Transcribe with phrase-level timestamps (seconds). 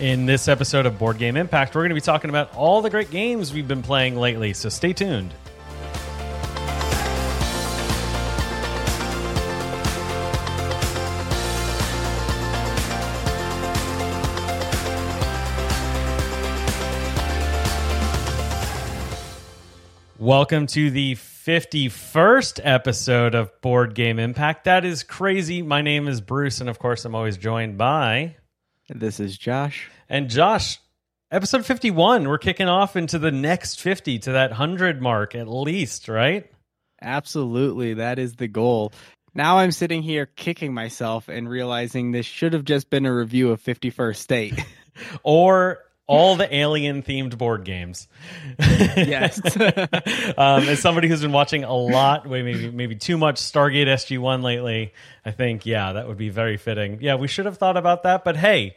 [0.00, 2.88] In this episode of Board Game Impact, we're going to be talking about all the
[2.88, 5.34] great games we've been playing lately, so stay tuned.
[20.18, 24.64] Welcome to the 51st episode of Board Game Impact.
[24.64, 25.60] That is crazy.
[25.60, 28.36] My name is Bruce, and of course, I'm always joined by.
[28.92, 29.88] This is Josh.
[30.08, 30.80] And Josh,
[31.30, 36.08] episode 51, we're kicking off into the next 50 to that 100 mark at least,
[36.08, 36.50] right?
[37.00, 37.94] Absolutely.
[37.94, 38.92] That is the goal.
[39.32, 43.52] Now I'm sitting here kicking myself and realizing this should have just been a review
[43.52, 44.64] of 51st State.
[45.22, 48.08] or all the alien themed board games.
[48.58, 49.40] yes.
[50.36, 54.42] um, as somebody who's been watching a lot, maybe maybe too much Stargate SG One
[54.42, 54.92] lately,
[55.24, 56.98] I think yeah, that would be very fitting.
[57.00, 58.74] Yeah, we should have thought about that, but hey,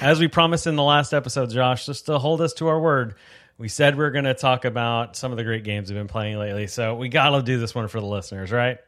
[0.00, 3.14] as we promised in the last episode, Josh, just to hold us to our word.
[3.56, 6.08] We said we are going to talk about some of the great games we've been
[6.08, 8.78] playing lately, so we got to do this one for the listeners, right?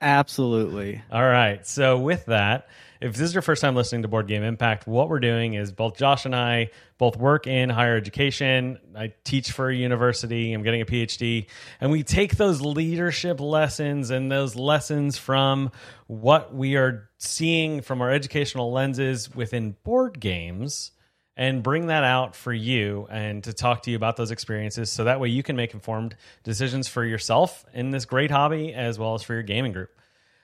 [0.00, 1.02] Absolutely.
[1.10, 1.66] All right.
[1.66, 2.68] So with that,
[3.00, 5.70] if this is your first time listening to Board Game Impact, what we're doing is
[5.70, 8.78] both Josh and I both work in higher education.
[8.96, 10.52] I teach for a university.
[10.52, 11.46] I'm getting a PhD,
[11.80, 15.70] and we take those leadership lessons and those lessons from
[16.06, 20.90] what we are seeing from our educational lenses within board games
[21.36, 25.04] and bring that out for you and to talk to you about those experiences so
[25.04, 29.14] that way you can make informed decisions for yourself in this great hobby as well
[29.14, 29.90] as for your gaming group.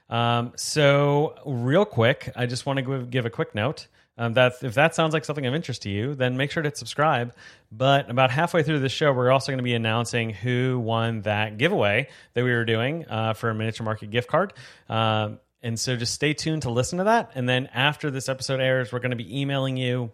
[0.09, 3.89] Um, so, real quick, I just want to give a quick note.
[4.17, 6.75] Um, that if that sounds like something of interest to you, then make sure to
[6.75, 7.35] subscribe.
[7.73, 11.59] But about halfway through the show, we're also going to be announcing who won that
[11.59, 14.53] giveaway that we were doing uh, for a miniature market gift card.
[14.89, 17.33] Um, and so just stay tuned to listen to that.
[17.35, 20.13] And then after this episode airs, we're going to be emailing you.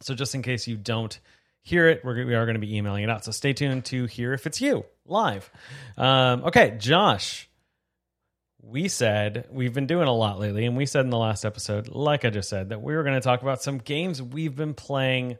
[0.00, 1.18] So just in case you don't
[1.62, 3.24] hear it, we're, we are going to be emailing it out.
[3.24, 5.50] So stay tuned to hear if it's you live.
[5.96, 7.48] Um, okay, Josh
[8.62, 11.88] we said we've been doing a lot lately, and we said in the last episode,
[11.88, 14.74] like I just said, that we were going to talk about some games we've been
[14.74, 15.36] playing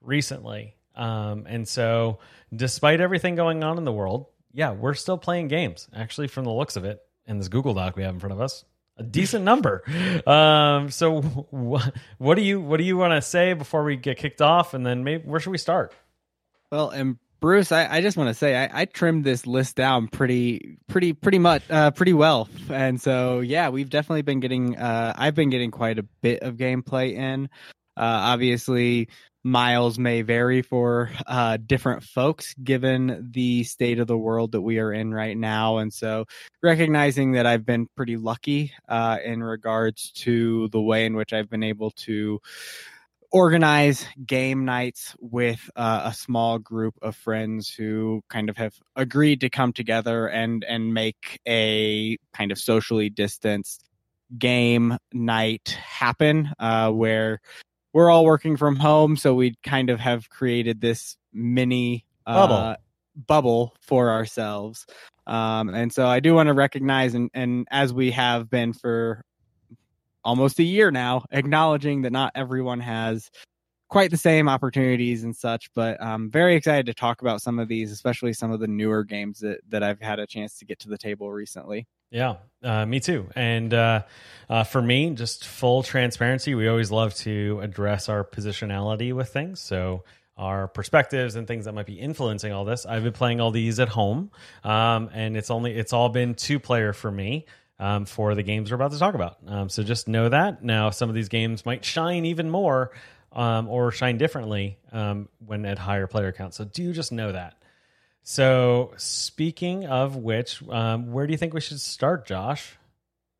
[0.00, 0.74] recently.
[0.94, 2.18] Um, and so,
[2.54, 5.88] despite everything going on in the world, yeah, we're still playing games.
[5.94, 8.40] Actually, from the looks of it, in this Google Doc we have in front of
[8.40, 8.64] us,
[8.96, 9.82] a decent number.
[10.26, 14.18] Um, so, wh- what do you what do you want to say before we get
[14.18, 15.92] kicked off, and then maybe where should we start?
[16.70, 20.06] Well, and Bruce, I, I just want to say I, I, trimmed this list down
[20.06, 24.78] pretty, pretty, pretty much, uh, pretty well, and so yeah, we've definitely been getting.
[24.78, 27.46] Uh, I've been getting quite a bit of gameplay in.
[27.96, 29.08] Uh, obviously,
[29.42, 34.78] miles may vary for uh, different folks given the state of the world that we
[34.78, 36.26] are in right now, and so
[36.62, 41.50] recognizing that I've been pretty lucky uh, in regards to the way in which I've
[41.50, 42.40] been able to
[43.32, 49.40] organize game nights with uh, a small group of friends who kind of have agreed
[49.40, 53.88] to come together and and make a kind of socially distanced
[54.38, 57.40] game night happen uh, where
[57.92, 59.16] we're all working from home.
[59.16, 62.76] So we kind of have created this mini uh, bubble.
[63.26, 64.86] bubble for ourselves.
[65.26, 69.24] Um, and so i do want to recognize and, and as we have been for
[70.24, 73.30] almost a year now, acknowledging that not everyone has
[73.88, 75.70] quite the same opportunities and such.
[75.74, 79.04] But I'm very excited to talk about some of these, especially some of the newer
[79.04, 81.86] games that, that I've had a chance to get to the table recently.
[82.10, 83.28] Yeah, uh, me too.
[83.36, 84.02] And uh,
[84.48, 89.60] uh, for me, just full transparency, we always love to address our positionality with things.
[89.60, 90.04] So
[90.36, 92.86] our perspectives and things that might be influencing all this.
[92.86, 94.30] I've been playing all these at home,
[94.64, 97.46] um, and it's only it's all been two player for me
[97.82, 99.38] um, for the games we're about to talk about.
[99.44, 100.62] Um, so just know that.
[100.62, 102.92] Now, some of these games might shine even more
[103.32, 106.58] um, or shine differently um, when at higher player counts.
[106.58, 107.56] So do just know that.
[108.22, 112.78] So speaking of which, um, where do you think we should start, Josh?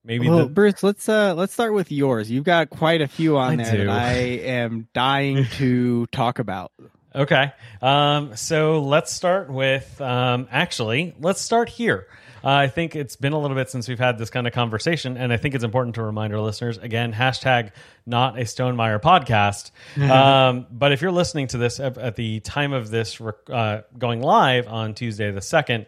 [0.05, 0.47] Maybe well, the...
[0.47, 2.29] Bruce, let's uh let's start with yours.
[2.29, 3.87] You've got quite a few on I there do.
[3.87, 6.73] that I am dying to talk about.
[7.15, 7.53] Okay.
[7.81, 12.09] Um, so let's start with um, actually, let's start here.
[12.45, 15.17] Uh, I think it's been a little bit since we've had this kind of conversation,
[15.17, 17.71] and I think it's important to remind our listeners again hashtag
[18.07, 19.71] not a Stonemaier podcast.
[20.11, 24.23] um, but if you're listening to this at, at the time of this uh, going
[24.23, 25.87] live on Tuesday the 2nd,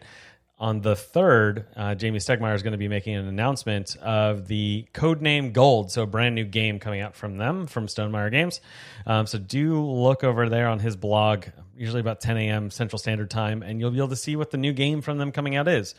[0.57, 4.85] on the 3rd, uh, Jamey Stegmaier is going to be making an announcement of the
[4.93, 8.61] Codename Gold, so a brand new game coming out from them, from Stonemaier Games.
[9.05, 12.71] Um, so do look over there on his blog, usually about 10 a.m.
[12.71, 15.33] Central Standard Time, and you'll be able to see what the new game from them
[15.33, 15.93] coming out is.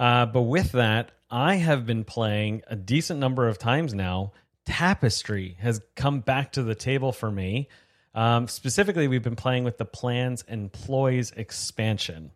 [0.00, 4.32] Uh, but with that, I have been playing a decent number of times now.
[4.64, 7.68] Tapestry has come back to the table for me.
[8.14, 12.30] Um, specifically, we've been playing with the Plans and Ploys expansion,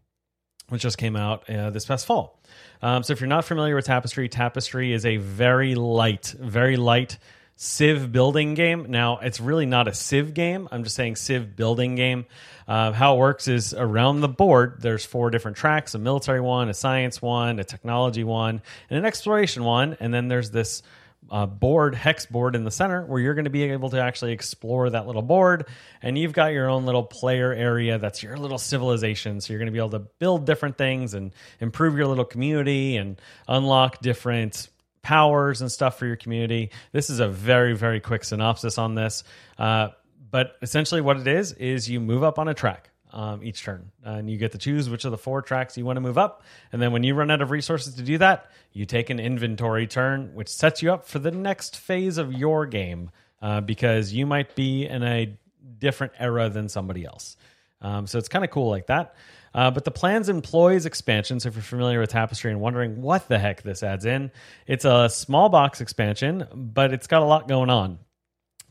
[0.68, 2.38] which just came out uh, this past fall.
[2.82, 7.18] Um, so, if you're not familiar with Tapestry, Tapestry is a very light, very light
[7.56, 8.86] Civ building game.
[8.88, 10.68] Now, it's really not a Civ game.
[10.72, 12.26] I'm just saying Civ building game.
[12.66, 16.68] Uh, how it works is around the board, there's four different tracks a military one,
[16.68, 19.96] a science one, a technology one, and an exploration one.
[20.00, 20.82] And then there's this
[21.30, 24.32] uh, board, hex board in the center, where you're going to be able to actually
[24.32, 25.66] explore that little board.
[26.02, 29.40] And you've got your own little player area that's your little civilization.
[29.40, 32.96] So you're going to be able to build different things and improve your little community
[32.96, 34.68] and unlock different
[35.04, 36.70] powers and stuff for your community.
[36.90, 39.22] This is a very, very quick synopsis on this.
[39.56, 39.90] Uh,
[40.30, 42.90] but essentially, what it is, is you move up on a track.
[43.12, 45.98] Um, each turn, and you get to choose which of the four tracks you want
[45.98, 46.42] to move up.
[46.72, 49.86] And then, when you run out of resources to do that, you take an inventory
[49.86, 54.26] turn, which sets you up for the next phase of your game uh, because you
[54.26, 55.38] might be in a
[55.78, 57.36] different era than somebody else.
[57.80, 59.14] Um, so it's kind of cool like that.
[59.54, 63.00] Uh, but the Plans and Ploys expansion, so if you're familiar with Tapestry and wondering
[63.00, 64.32] what the heck this adds in,
[64.66, 67.98] it's a small box expansion, but it's got a lot going on.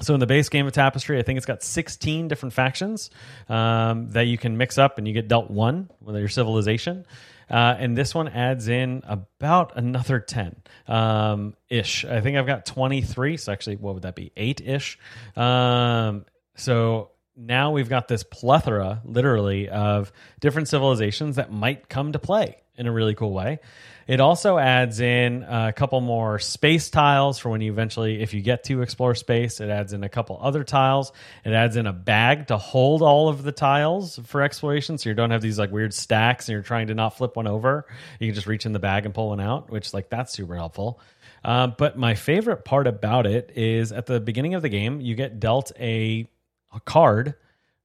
[0.01, 3.09] So in the base game of Tapestry, I think it's got 16 different factions
[3.47, 7.05] um, that you can mix up, and you get dealt one with your civilization.
[7.49, 10.55] Uh, and this one adds in about another 10
[10.87, 12.03] um, ish.
[12.05, 13.37] I think I've got 23.
[13.37, 14.31] So actually, what would that be?
[14.35, 14.97] Eight ish.
[15.35, 16.25] Um,
[16.55, 22.57] so now we've got this plethora, literally, of different civilizations that might come to play
[22.75, 23.59] in a really cool way.
[24.07, 28.41] It also adds in a couple more space tiles for when you eventually, if you
[28.41, 31.13] get to explore space, it adds in a couple other tiles.
[31.45, 34.97] It adds in a bag to hold all of the tiles for exploration.
[34.97, 37.47] So you don't have these like weird stacks and you're trying to not flip one
[37.47, 37.85] over.
[38.19, 40.55] You can just reach in the bag and pull one out, which like that's super
[40.55, 40.99] helpful.
[41.45, 45.15] Uh, but my favorite part about it is at the beginning of the game, you
[45.15, 46.27] get dealt a
[46.73, 47.35] a card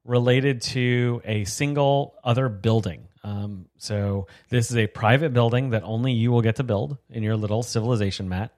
[0.04, 3.08] related to a single other building.
[3.24, 7.22] Um, so this is a private building that only you will get to build in
[7.22, 8.52] your little civilization mat.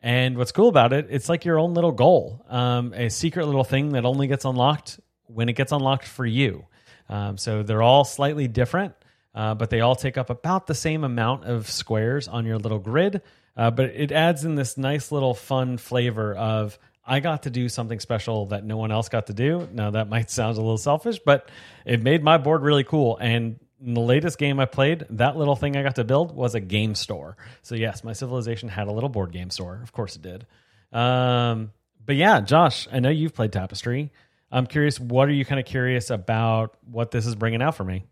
[0.00, 3.64] And what's cool about it, it's like your own little goal, um, a secret little
[3.64, 6.64] thing that only gets unlocked when it gets unlocked for you.
[7.08, 8.94] Um, so they're all slightly different,
[9.34, 12.78] uh, but they all take up about the same amount of squares on your little
[12.78, 13.22] grid.
[13.56, 17.68] Uh, but it adds in this nice little fun flavor of I got to do
[17.68, 19.66] something special that no one else got to do.
[19.72, 21.50] Now that might sound a little selfish, but
[21.84, 23.16] it made my board really cool.
[23.16, 26.60] And the latest game I played, that little thing I got to build was a
[26.60, 27.36] game store.
[27.62, 29.80] So yes, my civilization had a little board game store.
[29.82, 30.46] Of course it did.
[30.92, 31.72] Um,
[32.04, 34.12] but yeah, Josh, I know you've played Tapestry.
[34.50, 34.98] I'm curious.
[35.00, 36.76] What are you kind of curious about?
[36.90, 38.04] What this is bringing out for me?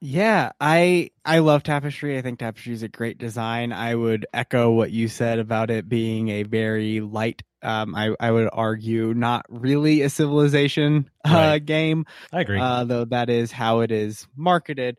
[0.00, 2.18] Yeah, I I love Tapestry.
[2.18, 3.72] I think Tapestry is a great design.
[3.72, 7.42] I would echo what you said about it being a very light.
[7.62, 11.64] Um, I I would argue not really a civilization uh, right.
[11.64, 12.06] game.
[12.32, 14.98] I agree, uh, though that is how it is marketed.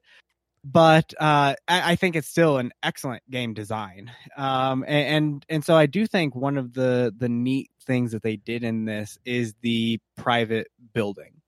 [0.61, 4.11] But uh, I, I, think it's still an excellent game design.
[4.35, 8.23] Um, and, and and so I do think one of the the neat things that
[8.23, 11.39] they did in this is the private building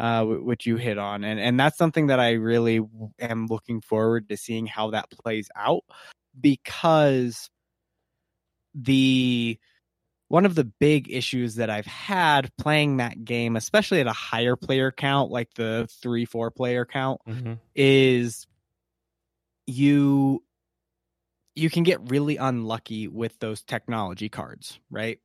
[0.00, 2.80] uh, which you hit on, and and that's something that I really
[3.18, 5.84] am looking forward to seeing how that plays out
[6.40, 7.50] because
[8.74, 9.58] the
[10.30, 14.56] one of the big issues that I've had playing that game, especially at a higher
[14.56, 17.54] player count, like the three, four player count, mm-hmm.
[17.74, 18.46] is
[19.66, 20.42] you
[21.54, 25.18] you can get really unlucky with those technology cards, right?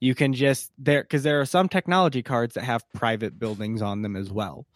[0.00, 4.02] you can just there because there are some technology cards that have private buildings on
[4.02, 4.66] them as well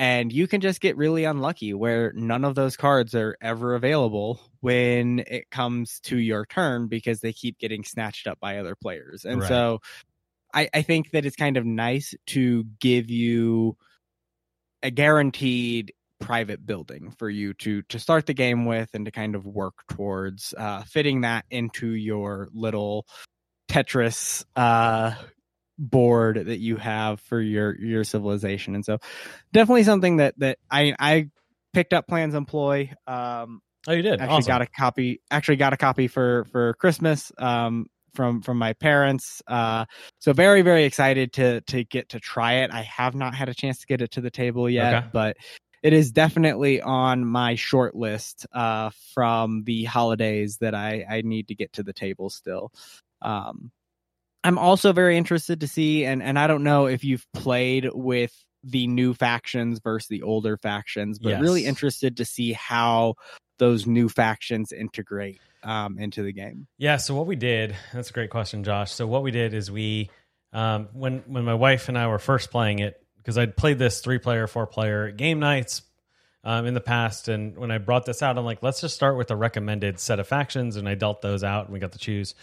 [0.00, 4.40] and you can just get really unlucky where none of those cards are ever available
[4.60, 9.26] when it comes to your turn because they keep getting snatched up by other players
[9.26, 9.48] and right.
[9.48, 9.78] so
[10.54, 13.76] I, I think that it's kind of nice to give you
[14.82, 19.34] a guaranteed private building for you to to start the game with and to kind
[19.34, 23.06] of work towards uh, fitting that into your little
[23.68, 25.14] Tetris uh,
[25.80, 28.98] board that you have for your your civilization, and so
[29.52, 31.30] definitely something that that I I
[31.72, 32.92] picked up Plans and Ploy.
[33.06, 34.20] Um, oh, you did.
[34.20, 34.48] Actually awesome.
[34.48, 35.20] got a copy.
[35.30, 37.32] Actually got a copy for for Christmas.
[37.38, 39.42] Um, from from my parents.
[39.46, 39.84] Uh,
[40.18, 42.70] so very very excited to to get to try it.
[42.72, 45.06] I have not had a chance to get it to the table yet, okay.
[45.12, 45.36] but
[45.82, 51.48] it is definitely on my short list uh, from the holidays that I I need
[51.48, 52.72] to get to the table still.
[53.22, 53.70] Um,
[54.42, 58.32] I'm also very interested to see, and and I don't know if you've played with
[58.62, 61.40] the new factions versus the older factions, but yes.
[61.40, 63.14] really interested to see how
[63.58, 66.66] those new factions integrate um, into the game.
[66.78, 66.96] Yeah.
[66.96, 68.92] So what we did, that's a great question, Josh.
[68.92, 70.10] So what we did is we
[70.52, 74.00] um, when when my wife and I were first playing it, because I'd played this
[74.00, 75.82] three player, four player game nights
[76.44, 79.16] um, in the past, and when I brought this out, I'm like, let's just start
[79.16, 81.98] with a recommended set of factions, and I dealt those out, and we got to
[81.98, 82.34] choose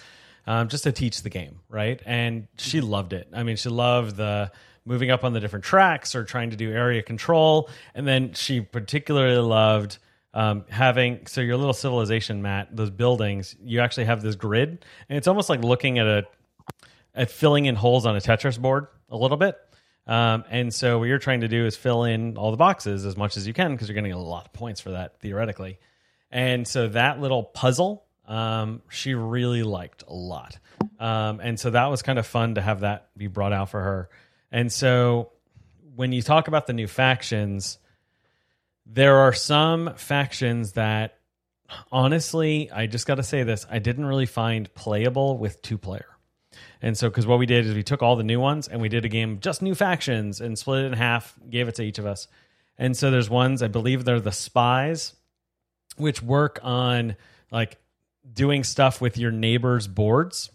[0.48, 2.02] um, just to teach the game, right?
[2.06, 3.28] And she loved it.
[3.34, 4.52] I mean, she loved the
[4.86, 8.62] moving up on the different tracks or trying to do area control, and then she
[8.62, 10.00] particularly loved.
[10.34, 15.18] Um, having so your little civilization mat those buildings you actually have this grid and
[15.18, 16.28] it's almost like looking at a
[17.18, 19.58] at filling in holes on a Tetris board a little bit.
[20.06, 23.18] Um, and so what you're trying to do is fill in all the boxes as
[23.18, 25.80] much as you can because you're getting a lot of points for that theoretically.
[26.32, 30.58] And so that little puzzle, um, she really liked a lot.
[31.00, 33.82] Um, and so that was kind of fun to have that be brought out for
[33.82, 34.10] her.
[34.52, 35.32] And so
[35.96, 37.80] when you talk about the new factions,
[38.86, 41.18] there are some factions that
[41.92, 46.06] honestly, I just got to say this, I didn't really find playable with two player.
[46.82, 48.90] And so, because what we did is we took all the new ones and we
[48.90, 51.84] did a game of just new factions and split it in half, gave it to
[51.84, 52.28] each of us.
[52.78, 55.16] And so there's ones, I believe they're the spies,
[55.98, 57.16] which work on
[57.52, 57.78] like
[58.34, 60.50] doing stuff with your neighbor's boards.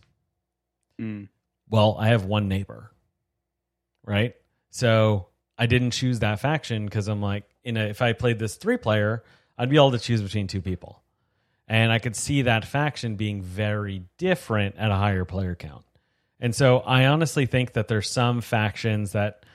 [1.00, 1.28] Mm.
[1.68, 2.92] Well, I have one neighbor,
[4.04, 4.34] right?
[4.70, 8.56] So I didn't choose that faction because I'm like, in a, if I played this
[8.56, 9.22] three player,
[9.56, 11.02] I'd be able to choose between two people.
[11.68, 15.84] And I could see that faction being very different at a higher player count.
[16.40, 19.46] And so I honestly think that there's some factions that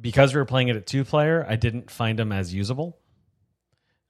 [0.00, 2.98] because we were playing it at two player, I didn't find them as usable.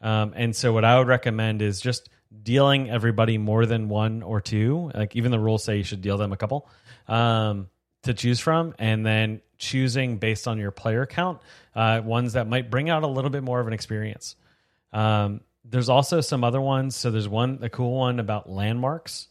[0.00, 2.08] Um, and so what I would recommend is just
[2.42, 4.90] dealing everybody more than one or two.
[4.94, 6.68] Like even the rules say you should deal them a couple
[7.08, 7.68] um,
[8.02, 11.40] to choose from, and then choosing based on your player count
[11.74, 14.34] uh, ones that might bring out a little bit more of an experience.
[14.92, 16.96] Um, there's also some other ones.
[16.96, 19.28] So there's one a cool one about landmarks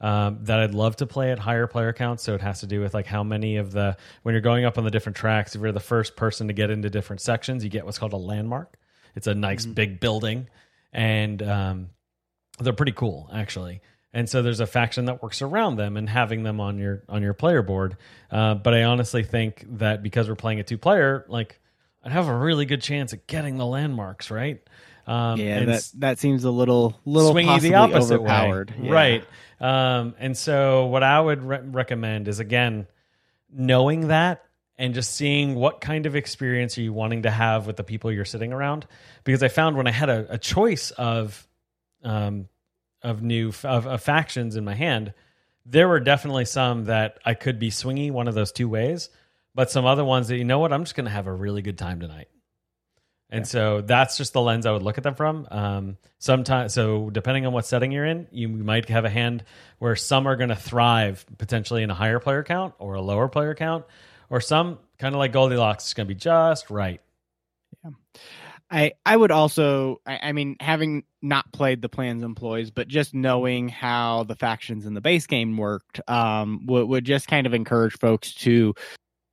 [0.00, 2.22] um, that I'd love to play at higher player counts.
[2.22, 4.78] So it has to do with like how many of the when you're going up
[4.78, 7.70] on the different tracks, if you're the first person to get into different sections, you
[7.70, 8.78] get what's called a landmark.
[9.14, 9.74] It's a nice Mhm.
[9.74, 10.48] big building,
[10.92, 11.90] and um,
[12.58, 13.80] they're pretty cool actually.
[14.12, 17.22] And so there's a faction that works around them and having them on your on
[17.22, 17.96] your player board.
[18.30, 21.60] Uh, but I honestly think that because we're playing a two player, like
[22.04, 24.62] I'd have a really good chance at getting the landmarks right.
[25.06, 28.70] Um, yeah, and that that seems a little little swingy the opposite overpowered.
[28.70, 28.86] way.
[28.86, 28.92] Yeah.
[28.92, 29.24] Right.
[29.60, 32.86] Um, and so, what I would re- recommend is again,
[33.52, 34.44] knowing that
[34.76, 38.10] and just seeing what kind of experience are you wanting to have with the people
[38.10, 38.86] you're sitting around.
[39.22, 41.46] Because I found when I had a, a choice of,
[42.04, 42.48] um,
[43.02, 45.12] of new of, of factions in my hand,
[45.66, 49.10] there were definitely some that I could be swingy one of those two ways,
[49.54, 51.62] but some other ones that you know what I'm just going to have a really
[51.62, 52.28] good time tonight.
[53.30, 55.48] And so that's just the lens I would look at them from.
[55.50, 59.42] Um, sometimes, so depending on what setting you're in, you might have a hand
[59.80, 63.28] where some are going to thrive potentially in a higher player count or a lower
[63.28, 63.86] player count,
[64.30, 67.00] or some kind of like Goldilocks is going to be just right.
[68.74, 72.88] I I would also I, I mean having not played the Plans and Ploys, but
[72.88, 77.46] just knowing how the factions in the base game worked, um, would would just kind
[77.46, 78.74] of encourage folks to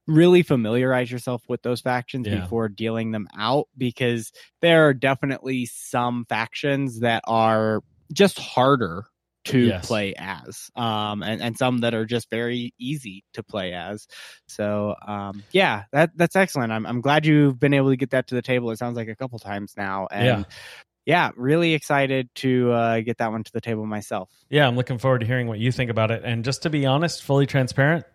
[0.07, 2.41] really familiarize yourself with those factions Yeah.
[2.41, 4.31] before dealing them out because
[4.62, 7.81] there are definitely some factions that are
[8.13, 9.05] just harder
[9.45, 9.88] to Yes.
[9.88, 14.07] play as um and, and some that are just very easy to play as
[14.48, 18.27] so um yeah that that's excellent i'm i'm glad you've been able to get that
[18.27, 20.43] to the table it sounds like a couple times now and Yeah.
[21.05, 24.98] yeah really excited to uh get that one to the table myself Yeah, I'm looking
[25.00, 26.21] forward to hearing what you think about it.
[26.24, 28.05] And just to be honest, fully transparent,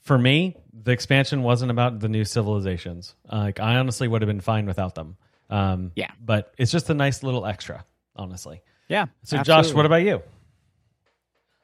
[0.00, 3.14] for me, the expansion wasn't about the new civilizations.
[3.30, 5.16] Uh, like I honestly would have been fine without them.
[5.48, 6.10] Um, Yeah.
[6.20, 7.84] but it's just a nice little extra,
[8.16, 8.62] honestly.
[8.88, 10.22] yeah So, Josh, what about you?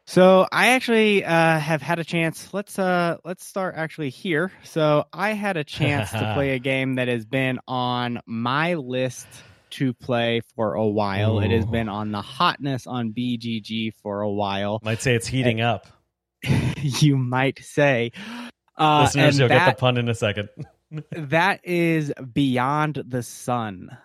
[0.09, 2.55] So I actually uh, have had a chance.
[2.55, 4.53] Let's uh, let's start actually here.
[4.63, 9.27] So I had a chance to play a game that has been on my list
[9.71, 11.41] to play for a while.
[11.41, 14.79] It has been on the hotness on BGG for a while.
[14.85, 15.87] Might say it's heating up.
[16.81, 18.13] you might say.
[18.79, 20.49] Uh, Listeners, and you'll get that, the pun in a second.
[21.11, 23.89] that is Beyond the Sun.
[23.91, 23.97] Uh,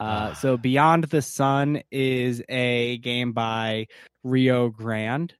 [0.00, 0.32] Ah.
[0.34, 3.88] so Beyond the Sun is a game by
[4.22, 5.34] Rio Grande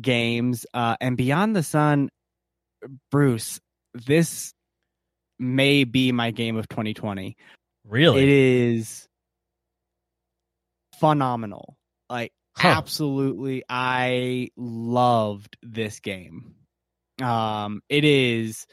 [0.00, 2.08] Games, uh, and Beyond the Sun,
[3.10, 3.60] Bruce,
[4.06, 4.52] this
[5.38, 7.36] may be my game of 2020.
[7.86, 8.22] Really?
[8.22, 9.06] It is
[10.98, 11.76] phenomenal.
[12.08, 12.68] Like Huh.
[12.68, 16.54] absolutely, I loved this game.
[17.20, 18.66] Um, it is.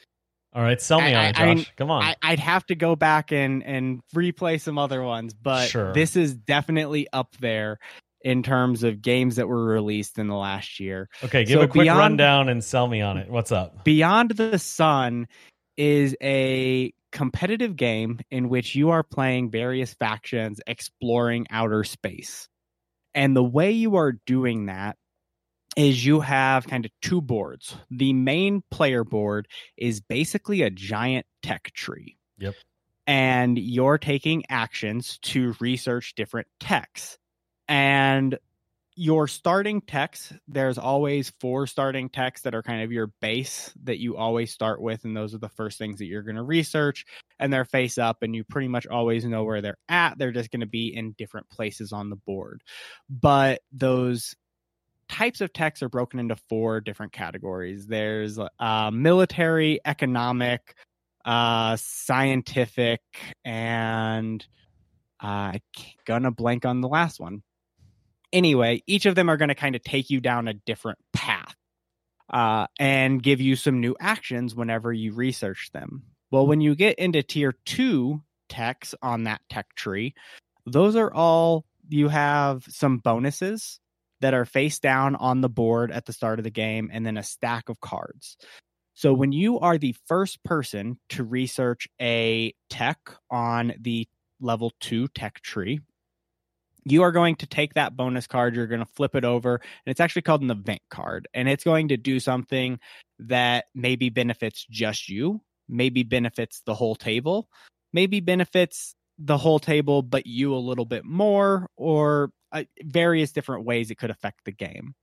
[0.53, 1.55] All right, sell me I- on it, I- I Josh.
[1.55, 2.03] mean, Come on.
[2.03, 5.93] I, I'd have to go back and and replay some other ones, but Sure.
[5.93, 7.79] this is definitely up there.
[8.23, 11.09] In terms of games that were released in the last year.
[11.23, 13.29] Okay, give So a quick beyond- rundown and sell me on it.
[13.29, 13.83] What's up?
[13.83, 15.27] Beyond the Sun
[15.77, 22.47] is a competitive game in which you are playing various factions exploring outer space.
[23.13, 24.97] And the way you are doing that
[25.75, 27.75] is you have kind of two boards.
[27.89, 29.47] The main player board
[29.77, 32.17] is basically a giant tech tree.
[32.37, 32.55] Yep.
[33.07, 37.17] And you're taking actions to research different techs.
[37.71, 38.37] And
[38.97, 43.97] your starting techs, there's always four starting techs that are kind of your base that
[43.97, 45.05] you always start with.
[45.05, 47.05] And those are the first things that you're going to research.
[47.39, 50.17] And they're face up, and you pretty much always know where they're at.
[50.17, 52.61] They're just going to be in different places on the board.
[53.09, 54.35] But those
[55.07, 60.75] types of techs are broken into four different categories there's uh, military, economic,
[61.23, 63.01] uh, scientific,
[63.45, 64.45] and
[65.23, 65.61] uh, I'm
[66.05, 67.43] gonna blank on the last one
[68.33, 71.55] anyway, each of them are going to kind of take you down a different path
[72.31, 76.03] uh, and give you some new actions whenever you research them.
[76.31, 80.13] Well, when you get into tier two techs on that tech tree,
[80.65, 83.79] those are all you have some bonuses
[84.21, 87.17] that are face down on the board at the start of the game and then
[87.17, 88.37] a stack of cards.
[88.93, 94.07] So when you are the first person to research a tech on the
[94.39, 95.81] level 2 tech tree,
[96.83, 99.91] you are going to take that bonus card, you're going to flip it over, and
[99.91, 101.27] it's actually called an event card.
[101.33, 102.79] And it's going to do something
[103.19, 107.47] that maybe benefits just you, maybe benefits the whole table,
[107.93, 113.65] maybe benefits the whole table, but you a little bit more, or uh, various different
[113.65, 114.95] ways it could affect the game.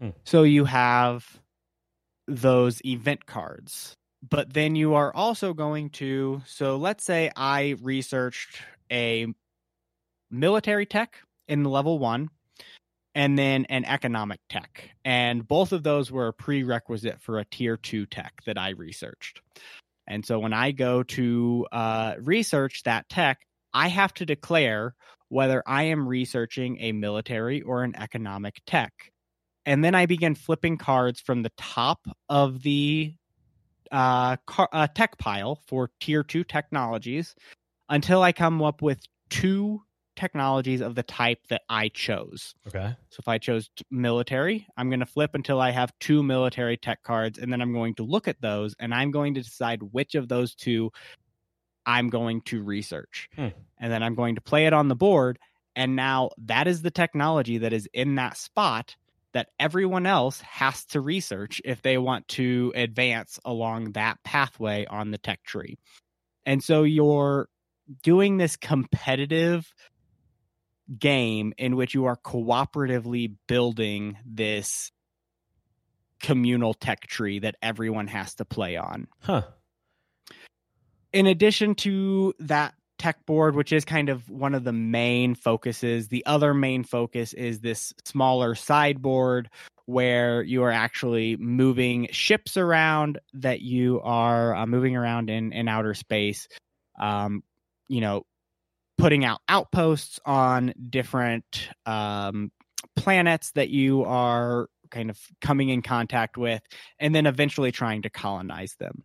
[0.00, 0.10] Hmm.
[0.24, 1.40] So you have
[2.28, 3.94] those event cards.
[4.26, 9.26] But then you are also going to, so let's say I researched a
[10.30, 11.16] military tech
[11.48, 12.30] in level one
[13.14, 14.90] and then an economic tech.
[15.04, 19.40] And both of those were a prerequisite for a tier two tech that I researched.
[20.06, 23.40] And so when I go to uh, research that tech,
[23.72, 24.94] I have to declare
[25.28, 28.92] whether I am researching a military or an economic tech.
[29.66, 33.14] And then I begin flipping cards from the top of the
[33.90, 37.34] uh, car- uh, tech pile for tier two technologies
[37.88, 39.82] until I come up with two
[40.16, 42.54] technologies of the type that I chose.
[42.66, 42.94] Okay.
[43.10, 47.02] So if I chose military, I'm going to flip until I have two military tech
[47.02, 50.14] cards, and then I'm going to look at those and I'm going to decide which
[50.14, 50.90] of those two
[51.86, 53.28] I'm going to research.
[53.36, 53.48] Hmm.
[53.78, 55.38] And then I'm going to play it on the board.
[55.76, 58.96] And now that is the technology that is in that spot
[59.32, 65.10] that everyone else has to research if they want to advance along that pathway on
[65.10, 65.76] the tech tree.
[66.46, 67.48] And so you're
[68.02, 69.72] doing this competitive
[70.98, 74.90] game in which you are cooperatively building this
[76.20, 79.06] communal tech tree that everyone has to play on.
[79.20, 79.42] Huh.
[81.12, 86.08] In addition to that tech board, which is kind of one of the main focuses,
[86.08, 89.50] the other main focus is this smaller sideboard
[89.86, 95.68] where you are actually moving ships around that you are uh, moving around in, in
[95.68, 96.48] outer space.
[96.98, 97.42] Um,
[97.88, 98.24] you know,
[98.98, 102.50] putting out outposts on different um,
[102.96, 106.62] planets that you are kind of coming in contact with,
[106.98, 109.02] and then eventually trying to colonize them.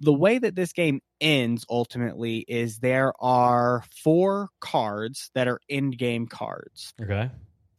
[0.00, 5.96] The way that this game ends ultimately is there are four cards that are end
[5.96, 6.92] game cards.
[7.00, 7.30] Okay.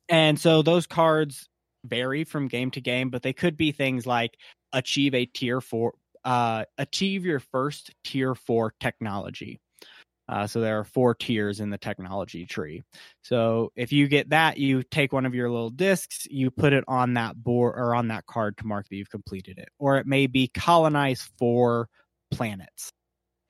[0.10, 1.48] And so those cards
[1.86, 4.38] vary from game to game, but they could be things like
[4.74, 9.60] achieve a tier four, uh, achieve your first tier four technology.
[10.28, 12.82] Uh, so there are four tiers in the technology tree.
[13.22, 16.84] So if you get that, you take one of your little discs, you put it
[16.88, 19.70] on that board or on that card to mark that you've completed it.
[19.78, 21.90] Or it may be colonize four
[22.32, 22.92] planets.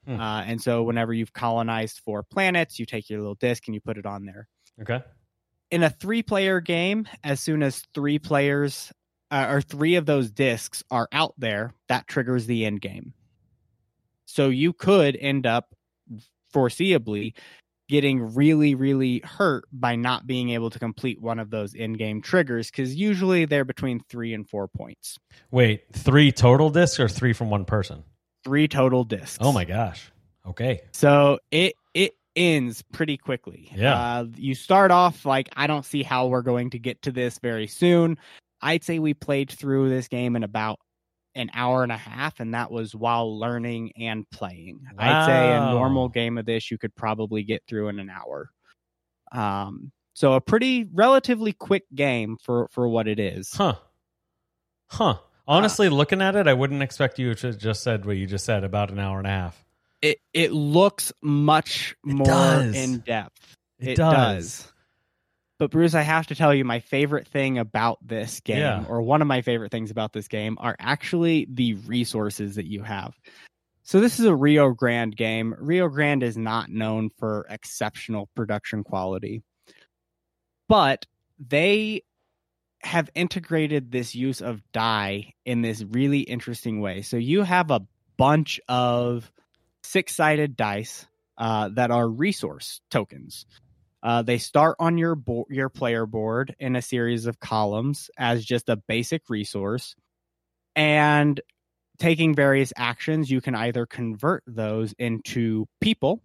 [0.06, 0.20] Hmm.
[0.20, 3.82] Uh, and so whenever you've colonized four planets, you take your little disc and you
[3.82, 4.48] put it on there
[4.82, 5.02] Okay.
[5.72, 8.92] in a three player game, as soon as three players
[9.32, 13.14] uh, or three of those discs are out there, that triggers the end game.
[14.26, 15.74] So you could end up
[16.56, 17.34] foreseeably
[17.88, 22.22] getting really, really hurt by not being able to complete one of those in game
[22.22, 25.18] triggers because usually they're between three and four points.
[25.52, 28.04] Wait, three total discs or three from one person?
[28.44, 29.38] Three total discs.
[29.42, 30.12] Oh my gosh.
[30.48, 30.82] Okay.
[30.94, 33.72] So it it ends pretty quickly.
[33.76, 33.96] Yeah.
[33.96, 37.40] Uh, you start off like I don't see how we're going to get to this
[37.40, 38.18] very soon.
[38.62, 40.80] I'd say we played through this game in about
[41.36, 44.80] an hour and a half, and that was while learning and playing.
[44.98, 48.50] I'd say a normal game of this you could probably get through in an hour.
[49.32, 53.52] Um, So a pretty relatively quick game for for what it is.
[53.54, 53.76] Huh.
[54.90, 55.18] Huh.
[55.48, 58.46] Honestly, uh, looking at it, I wouldn't expect you to just said what you just
[58.46, 59.66] said about an hour and a half.
[60.02, 62.76] It it looks much it more does.
[62.76, 63.58] in depth.
[63.80, 64.16] It, It does.
[64.64, 64.74] does.
[65.58, 68.86] But Bruce, I have to tell you, my favorite thing about this game, Yeah.
[68.90, 72.84] or one of my favorite things about this game, are actually the resources that you
[72.84, 73.14] have.
[73.84, 75.56] So this is a Rio Grande game.
[75.58, 79.44] Rio Grande is not known for exceptional production quality,
[80.68, 81.06] but
[81.40, 82.04] they
[82.82, 87.02] have integrated this use of die in this really interesting way.
[87.02, 87.82] So you have a
[88.18, 89.32] bunch of
[89.84, 93.46] six-sided dice uh, that are resource tokens.
[94.06, 98.46] Uh, they start on your bo- your player board in a series of columns as
[98.46, 99.96] just a basic resource,
[100.76, 101.42] and
[101.98, 106.22] taking various actions, you can either convert those into people,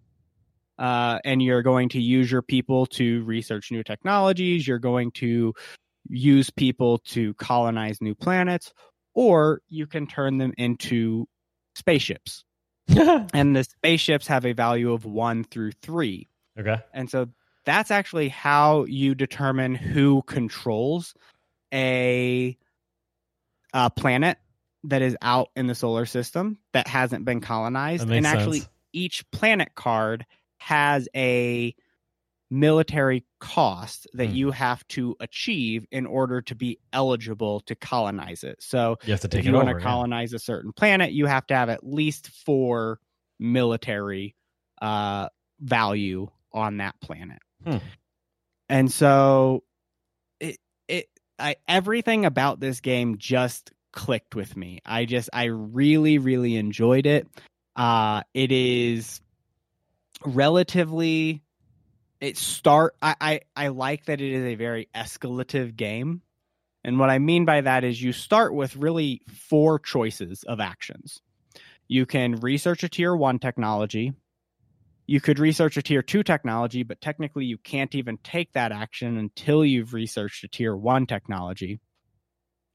[0.77, 4.67] uh, and you're going to use your people to research new technologies.
[4.67, 5.55] You're going to
[6.07, 8.73] use people to colonize new planets,
[9.15, 11.27] or you can turn them into
[11.75, 12.43] spaceships.
[13.33, 16.29] And the spaceships have a value of one through three.
[16.59, 16.77] okay.
[16.93, 17.29] And so
[17.65, 21.13] that's actually how you determine who controls
[21.73, 22.57] a,
[23.73, 24.37] a planet
[24.85, 28.09] that is out in the solar system that hasn't been colonized.
[28.09, 28.71] And actually, sense.
[28.93, 30.25] each planet card
[30.57, 31.75] has a
[32.49, 34.35] military cost that Hmm.
[34.35, 38.61] you have to achieve in order to be eligible to colonize it.
[38.61, 39.81] So You have to take if you want to yeah.
[39.81, 42.99] colonize a certain planet, you have to have at least four
[43.39, 44.35] military
[44.81, 45.29] uh,
[45.61, 47.39] value on that planet.
[47.65, 47.77] Hmm.
[48.69, 49.63] And so
[50.39, 54.79] it it I everything about this game just clicked with me.
[54.85, 57.27] I just I really really enjoyed it.
[57.75, 59.21] Uh it is
[60.25, 61.43] relatively
[62.19, 66.21] it start I, I I like that it is a very escalative game.
[66.83, 71.21] And what I mean by that is you start with really four choices of actions.
[71.87, 74.13] You can research a tier 1 technology.
[75.11, 79.17] You could research a tier 2 technology, but technically you can't even take that action
[79.17, 81.81] until you've researched a tier 1 technology.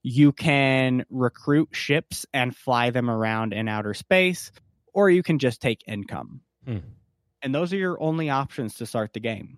[0.03, 4.53] You can recruit ships and fly them around in outer space,
[4.93, 6.43] or you can just take income.
[6.67, 6.81] Hmm.
[7.41, 9.57] And those are your only options to start the game.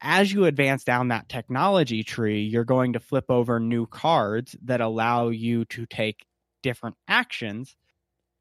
[0.00, 4.80] As you advance down that technology tree, you're going to flip over new cards that
[4.80, 6.24] allow you to take
[6.62, 7.76] different actions,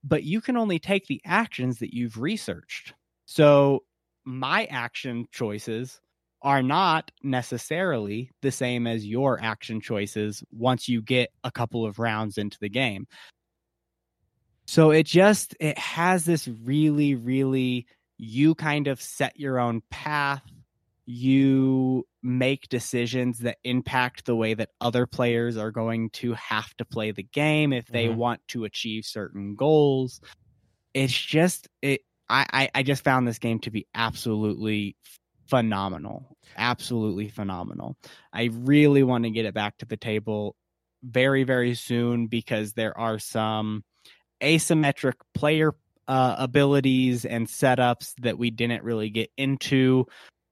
[0.05, 2.93] but you can only take the actions that you've researched.
[3.25, 3.83] So,
[4.23, 5.99] my action choices
[6.41, 11.99] are not necessarily the same as your action choices once you get a couple of
[11.99, 13.07] rounds into the game.
[14.67, 17.87] So it just it has this really really
[18.17, 20.43] you kind of set your own path.
[21.05, 26.85] You make decisions that impact the way that other players are going to have to
[26.85, 28.17] play the game if they Mhm.
[28.17, 30.19] want to achieve certain goals.
[30.93, 34.97] It's just it I, I I just found this game to be absolutely
[35.47, 36.37] phenomenal.
[36.57, 37.97] Absolutely phenomenal.
[38.33, 40.55] I really want to get it back to the table
[41.03, 43.83] very very soon because there are some
[44.41, 45.73] asymmetric player
[46.07, 50.05] uh, abilities and setups that we didn't really get into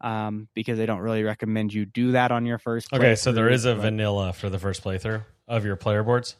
[0.03, 2.91] um, because I don't really recommend you do that on your first.
[2.93, 6.35] Okay, so there is a vanilla for the first playthrough of your player boards.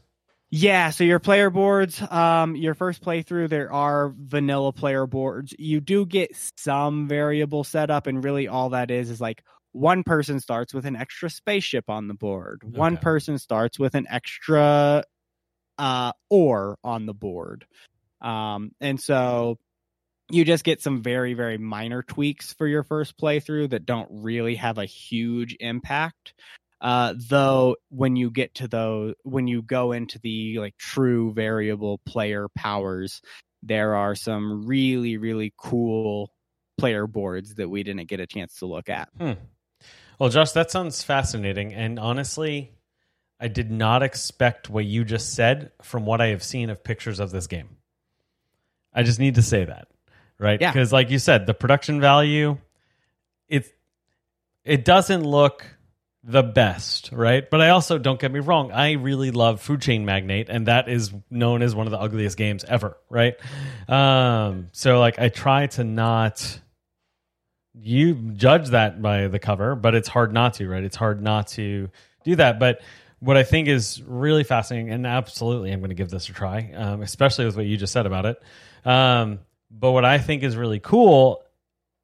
[0.52, 5.56] Yeah, so your player boards, um, your first playthrough, there are vanilla player boards.
[5.58, 10.40] You do get some variable setup, and really all that is is like one person
[10.40, 12.62] starts with an extra spaceship on the board.
[12.64, 15.06] One person starts with an extra
[15.80, 17.66] uh ore on the board.
[18.22, 19.58] Um, and so
[20.30, 24.56] you just get some very, very minor tweaks for your first playthrough that don't really
[24.56, 26.34] have a huge impact.
[26.82, 32.00] Uh, though when you get to those, when you go into the like true variable
[32.06, 33.22] player powers,
[33.62, 36.34] there are some really, really cool
[36.78, 39.10] player boards that we didn't get a chance to look at.
[39.18, 39.34] Hmm.
[40.20, 41.74] Well, Josh, that sounds fascinating.
[41.74, 42.72] And honestly,
[43.40, 47.20] I did not expect what you just said from what I have seen of pictures
[47.20, 47.78] of this game.
[48.94, 49.88] I just need to say that,
[50.44, 50.62] right?
[50.62, 50.72] Yeah.
[50.72, 52.58] Because, like you said, the production value,
[53.48, 53.66] it
[54.64, 55.66] it doesn't look
[56.24, 57.50] the best, right?
[57.50, 60.88] But I also don't get me wrong, I really love Food Chain Magnate, and that
[60.88, 63.36] is known as one of the ugliest games ever, right?
[63.90, 66.60] Um, so like I try to not
[67.74, 70.84] you judge that by the cover, but it's hard not to, right?
[70.84, 71.90] It's hard not to
[72.24, 72.60] do that.
[72.60, 72.82] But
[73.20, 76.72] what I think is really fascinating, and absolutely, I'm going to give this a try,
[76.76, 78.44] um, especially with what you just said about it.
[78.86, 79.40] Um,
[79.78, 81.44] but what I think is really cool,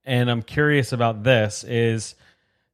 [0.03, 2.15] and I'm curious about this, is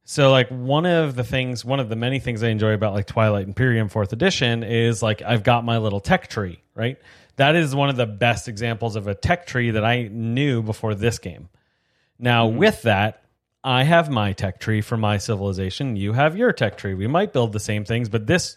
[0.08, 3.06] So like one of the things, one of the many things I enjoy about like
[3.08, 6.96] Twilight Imperium Fourth Edition is like I've got my little tech tree, right?
[7.34, 10.94] That is one of the best examples of a tech tree that I knew before
[10.94, 11.48] this game.
[12.20, 12.56] Now mm-hmm.
[12.56, 13.24] with that,
[13.64, 15.96] I have my tech tree for my civilization.
[15.96, 16.94] You have your tech tree.
[16.94, 18.56] We might build the same things, but this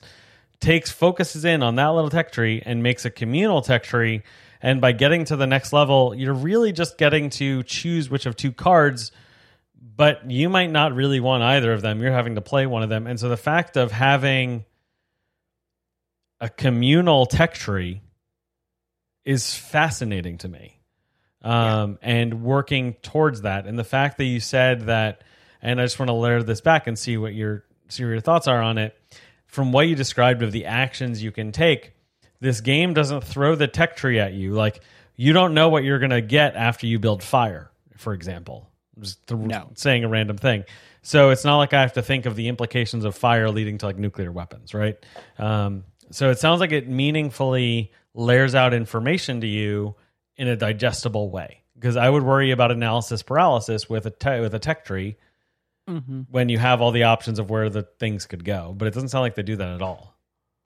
[0.60, 4.21] takes focuses in on that little tech tree and makes a communal tech tree.
[4.62, 8.36] And by getting to the next level, you're really just getting to choose which of
[8.36, 9.12] two cards
[10.00, 12.02] but you might not really want either of them.
[12.02, 13.08] You're having to play one of them.
[13.08, 14.65] And so the fact of having
[16.39, 18.02] a communal tech tree
[19.26, 20.80] is fascinating to me.
[21.41, 23.65] Um, and working towards that.
[23.65, 25.24] And the fact that you said that,
[25.62, 28.22] and I just want to layer this back and see what your see what your
[28.22, 28.98] thoughts are on it.
[29.48, 31.93] From what you described of the actions you can take,
[32.41, 34.54] this game doesn't throw the tech tree at you.
[34.54, 34.82] Like
[35.15, 38.65] you don't know what you're gonna get after you build fire, for example
[38.99, 39.69] just th- No.
[39.75, 40.65] saying a random thing.
[41.04, 43.86] So it's not like I have to think of the implications of fire leading to
[43.86, 44.97] like nuclear weapons, right?
[45.38, 49.95] Um, so it sounds like it meaningfully layers out information to you
[50.36, 51.62] in a digestible way.
[51.75, 55.15] Because I would worry about analysis paralysis with a te- with a tech tree
[56.30, 58.73] when you have all the options of where the things could go.
[58.78, 60.13] But it doesn't sound like they do that at all.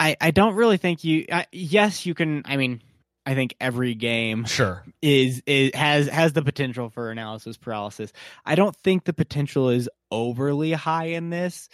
[0.03, 1.25] I, I don't really think you.
[1.31, 2.41] I, yes, you can.
[2.45, 2.81] I mean,
[3.25, 4.83] I think every game Sure.
[5.01, 8.11] is is has has the potential for analysis paralysis.
[8.45, 11.69] I don't think the potential is overly high in this.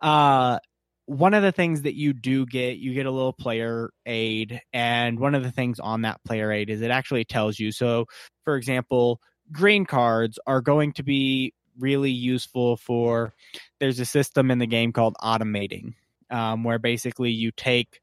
[0.00, 0.58] Uh
[1.04, 5.20] one of the things that you do get, you get a little player aid, and
[5.20, 7.70] one of the things on that player aid is it actually tells you.
[7.70, 8.06] So,
[8.44, 9.20] for example,
[9.52, 13.32] green cards are going to be really useful for.
[13.78, 15.94] There's a system in the game called automating,
[16.30, 18.00] um, where basically you take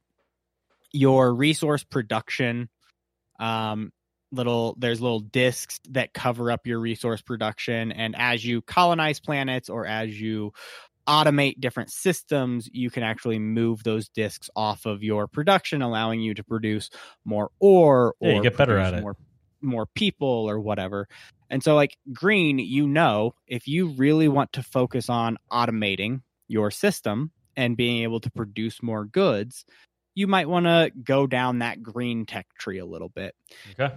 [0.91, 2.69] your resource production
[3.39, 3.91] um,
[4.31, 9.69] little there's little discs that cover up your resource production and as you colonize planets
[9.69, 10.51] or as you
[11.07, 16.33] automate different systems you can actually move those discs off of your production allowing you
[16.33, 16.89] to produce
[17.25, 19.01] more ore or Yeah, you get better at it.
[19.01, 19.15] more
[19.61, 21.07] more people or whatever
[21.49, 26.71] and so like green you know if you really want to focus on automating your
[26.71, 29.65] system and being able to produce more goods
[30.15, 33.35] you might want to go down that green tech tree a little bit
[33.71, 33.93] Okay.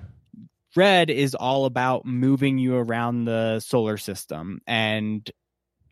[0.75, 5.31] red is all about moving you around the solar system and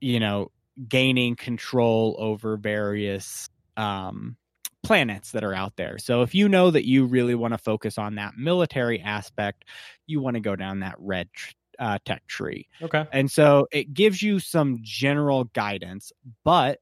[0.01, 0.51] you know
[0.89, 4.37] gaining control over various um
[4.85, 7.99] planets that are out there so if you know that you really want to focus
[7.99, 9.65] on that military aspect
[10.07, 11.29] you want to go down that red
[11.79, 13.07] uh, tech tree Okay.
[13.13, 16.13] and so it gives you some general guidance,
[16.45, 16.81] but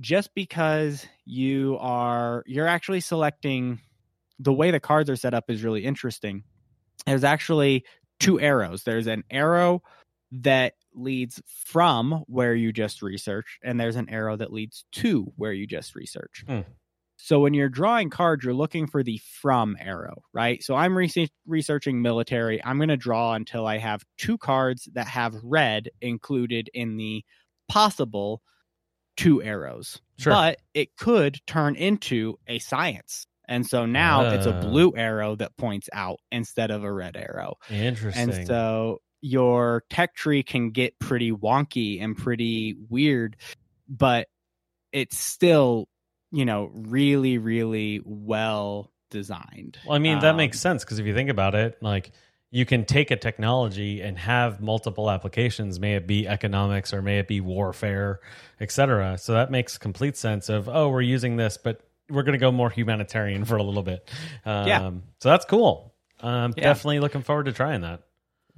[0.00, 3.80] just because you are you're actually selecting
[4.38, 6.44] the way the cards are set up is really interesting.
[7.06, 7.84] There's actually
[8.20, 8.82] two arrows.
[8.82, 9.82] There's an arrow
[10.32, 15.52] that leads from where you just researched and there's an arrow that leads to where
[15.52, 16.44] you just researched.
[16.46, 16.60] Hmm.
[17.18, 20.62] So when you're drawing cards, you're looking for the from arrow, right?
[20.62, 22.62] So I'm rese- researching military.
[22.62, 27.24] I'm going to draw until I have two cards that have red included in the
[27.68, 28.42] possible
[29.16, 30.00] two arrows.
[30.18, 30.32] Sure.
[30.32, 33.26] But it could turn into a science.
[33.48, 34.60] And so now it's a Ah.
[34.60, 37.54] blue arrow that points out instead of a red arrow.
[37.70, 38.30] Interesting.
[38.30, 43.36] And so your tech tree can get pretty wonky and pretty weird,
[43.88, 44.28] but
[44.92, 45.88] it's still,
[46.32, 49.78] you know, really, really well designed.
[49.86, 52.10] Well, I mean, that Um, makes sense because if you think about it, like
[52.50, 57.18] you can take a technology and have multiple applications, may it be economics or may
[57.18, 58.20] it be warfare,
[58.60, 59.18] et cetera.
[59.18, 62.52] So that makes complete sense of, oh, we're using this, but we're going to go
[62.52, 64.08] more humanitarian for a little bit.
[64.44, 64.90] Um, Yeah.
[65.20, 65.92] So that's cool.
[66.20, 66.64] Um, Yeah.
[66.64, 68.02] Definitely looking forward to trying that.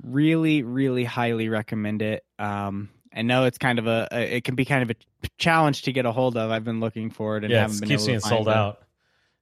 [0.02, 4.54] really really highly recommend it um i know it's kind of a, a it can
[4.54, 7.42] be kind of a challenge to get a hold of i've been looking for it
[7.42, 8.54] and yeah, haven't it been keeps able to being sold it.
[8.54, 8.82] out.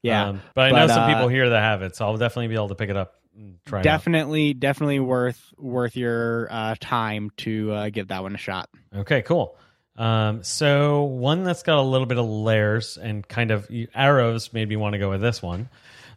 [0.00, 2.48] yeah Um, but I know some uh, people here that have it, so I'll definitely
[2.48, 3.16] be able to pick it up
[3.64, 3.84] try it out.
[3.84, 9.22] definitely definitely worth worth your uh time to uh give that one a shot Okay,
[9.22, 9.56] cool.
[9.96, 14.68] Um, so one that's got a little bit of layers and kind of arrows made
[14.68, 15.68] me want to go with this one.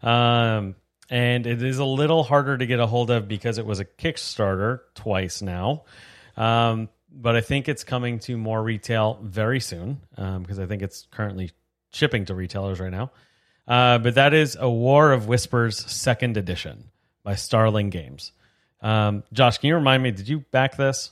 [0.01, 0.75] Um,
[1.10, 3.86] and it is a little harder to get a hold of because it was a
[3.86, 5.84] Kickstarter twice now.
[6.38, 11.08] Um, but I think it's coming to more retail very soon because I think it's
[11.12, 11.51] currently
[11.91, 13.12] shipping to retailers right now.
[13.67, 16.86] Uh, but that is a War of Whispers second edition
[17.30, 18.32] by Starling Games.
[18.82, 20.10] Um, Josh, can you remind me?
[20.10, 21.12] Did you back this?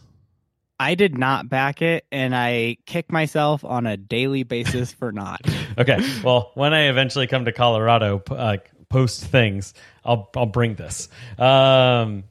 [0.80, 5.42] i did not back it and i kick myself on a daily basis for not
[5.78, 6.00] Okay.
[6.24, 8.58] Well, when I eventually come to Colorado, uh,
[8.90, 12.24] post things, I'll I'll bring this um,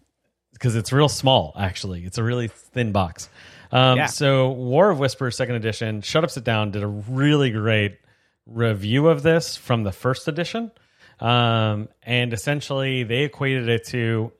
[0.53, 1.55] because it's real small.
[1.57, 3.29] Actually, it's a really thin box.
[3.71, 4.07] Um, Yeah.
[4.07, 7.99] So, War of Whispers Second Edition, Shut Up, Sit Down did a really great
[8.47, 10.73] review of this from the first edition,
[11.21, 14.33] um, and essentially they equated it to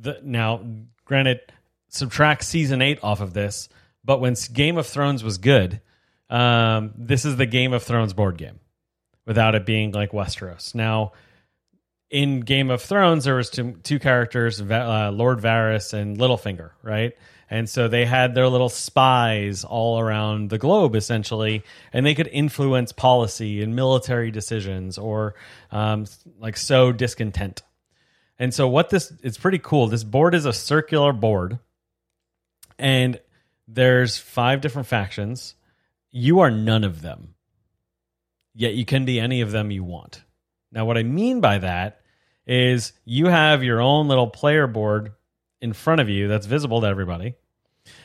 [0.00, 0.60] the now.
[1.04, 1.40] Granted,
[1.88, 3.68] subtract season eight off of this,
[4.04, 5.80] but when Game of Thrones was good,
[6.30, 8.58] um, this is the Game of Thrones board game,
[9.26, 10.74] without it being like Westeros.
[10.74, 11.12] Now,
[12.10, 17.12] in Game of Thrones, there was two, two characters, uh, Lord Varys and Littlefinger, right?
[17.50, 22.28] And so they had their little spies all around the globe, essentially, and they could
[22.28, 25.34] influence policy and military decisions, or
[25.70, 26.06] um,
[26.38, 27.62] like sow discontent.
[28.38, 29.86] And so, what this it's pretty cool.
[29.86, 31.58] This board is a circular board,
[32.78, 33.20] and
[33.68, 35.54] there's five different factions.
[36.10, 37.34] You are none of them,
[38.54, 40.22] yet you can be any of them you want.
[40.72, 42.00] Now, what I mean by that
[42.46, 45.12] is you have your own little player board
[45.64, 47.34] in front of you that's visible to everybody,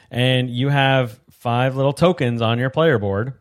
[0.09, 3.33] and you have five little tokens on your player board,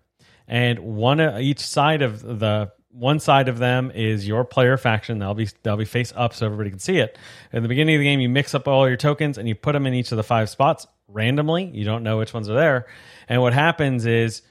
[0.49, 5.21] and one uh, each side of the one side of them is your player faction.
[5.21, 7.17] They'll be they'll be face up so everybody can see it.
[7.53, 9.73] At the beginning of the game, you mix up all your tokens and you put
[9.73, 11.67] them in each of the five spots randomly.
[11.67, 12.87] You don't know which ones are there,
[13.29, 14.43] and what happens is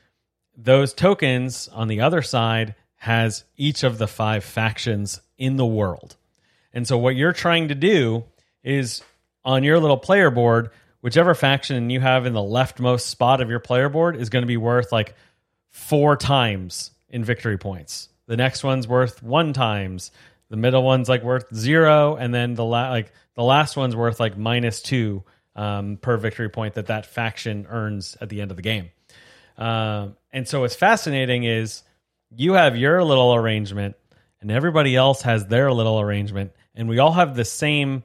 [0.55, 6.15] those tokens on the other side has each of the five factions in the world.
[6.71, 8.23] And so what you're trying to do
[8.63, 9.01] is
[9.47, 13.61] on your little player board, whichever faction you have in the leftmost spot of your
[13.61, 15.15] player board is going to be worth like
[15.69, 18.09] four times in victory points.
[18.27, 20.11] The next one's worth one times.
[20.49, 24.19] The middle one's like worth zero, and then the la- like the last one's worth
[24.19, 25.23] like minus two
[25.55, 28.89] um, per victory point that that faction earns at the end of the game.
[29.57, 31.83] Um, and so what's fascinating is
[32.35, 33.95] you have your little arrangement
[34.41, 38.03] and everybody else has their little arrangement and we all have the same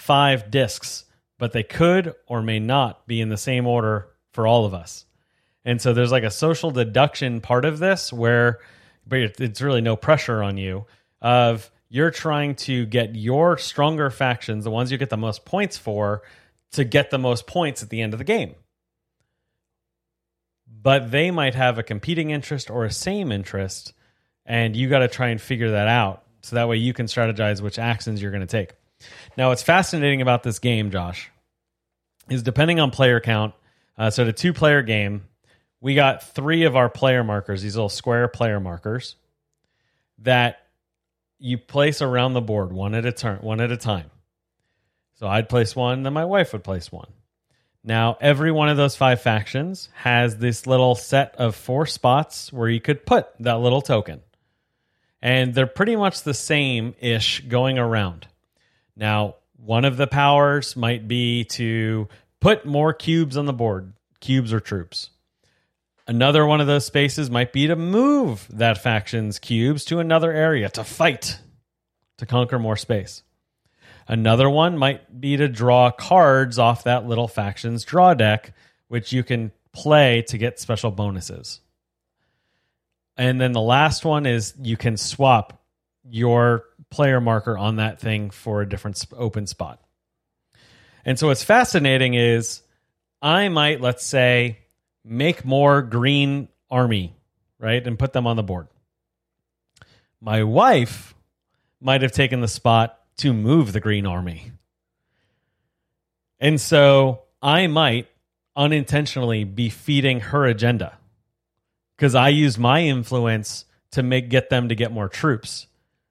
[0.00, 1.04] five discs
[1.40, 5.06] but they could or may not be in the same order for all of us.
[5.64, 8.60] And so there's like a social deduction part of this where
[9.06, 10.86] but it's really no pressure on you
[11.20, 15.76] of you're trying to get your stronger factions the ones you get the most points
[15.76, 16.22] for
[16.72, 18.54] to get the most points at the end of the game.
[20.82, 23.92] But they might have a competing interest or a same interest
[24.46, 26.22] and you got to try and figure that out.
[26.42, 28.74] So that way you can strategize which actions you're going to take
[29.36, 31.30] now what's fascinating about this game josh
[32.28, 33.54] is depending on player count
[33.98, 35.22] uh, so the two player game
[35.80, 39.16] we got three of our player markers these little square player markers
[40.18, 40.66] that
[41.38, 44.10] you place around the board one at a turn one at a time
[45.14, 47.12] so i'd place one then my wife would place one
[47.82, 52.68] now, every one of those five factions has this little set of four spots where
[52.68, 54.20] you could put that little token.
[55.22, 58.26] And they're pretty much the same ish going around.
[59.00, 62.06] Now, one of the powers might be to
[62.38, 65.08] put more cubes on the board, cubes or troops.
[66.06, 70.68] Another one of those spaces might be to move that faction's cubes to another area
[70.70, 71.38] to fight,
[72.18, 73.22] to conquer more space.
[74.06, 78.52] Another one might be to draw cards off that little faction's draw deck,
[78.88, 81.60] which you can play to get special bonuses.
[83.16, 85.62] And then the last one is you can swap
[86.04, 89.80] your player marker on that thing for a different open spot.
[91.04, 92.62] And so what's fascinating is
[93.22, 94.58] I might, let's say,
[95.04, 97.14] make more green army,
[97.58, 97.84] right?
[97.86, 98.68] And put them on the board.
[100.20, 101.14] My wife
[101.80, 104.52] might have taken the spot to move the green army.
[106.38, 108.08] And so I might
[108.56, 110.98] unintentionally be feeding her agenda
[111.96, 115.66] because I use my influence to make get them to get more troops.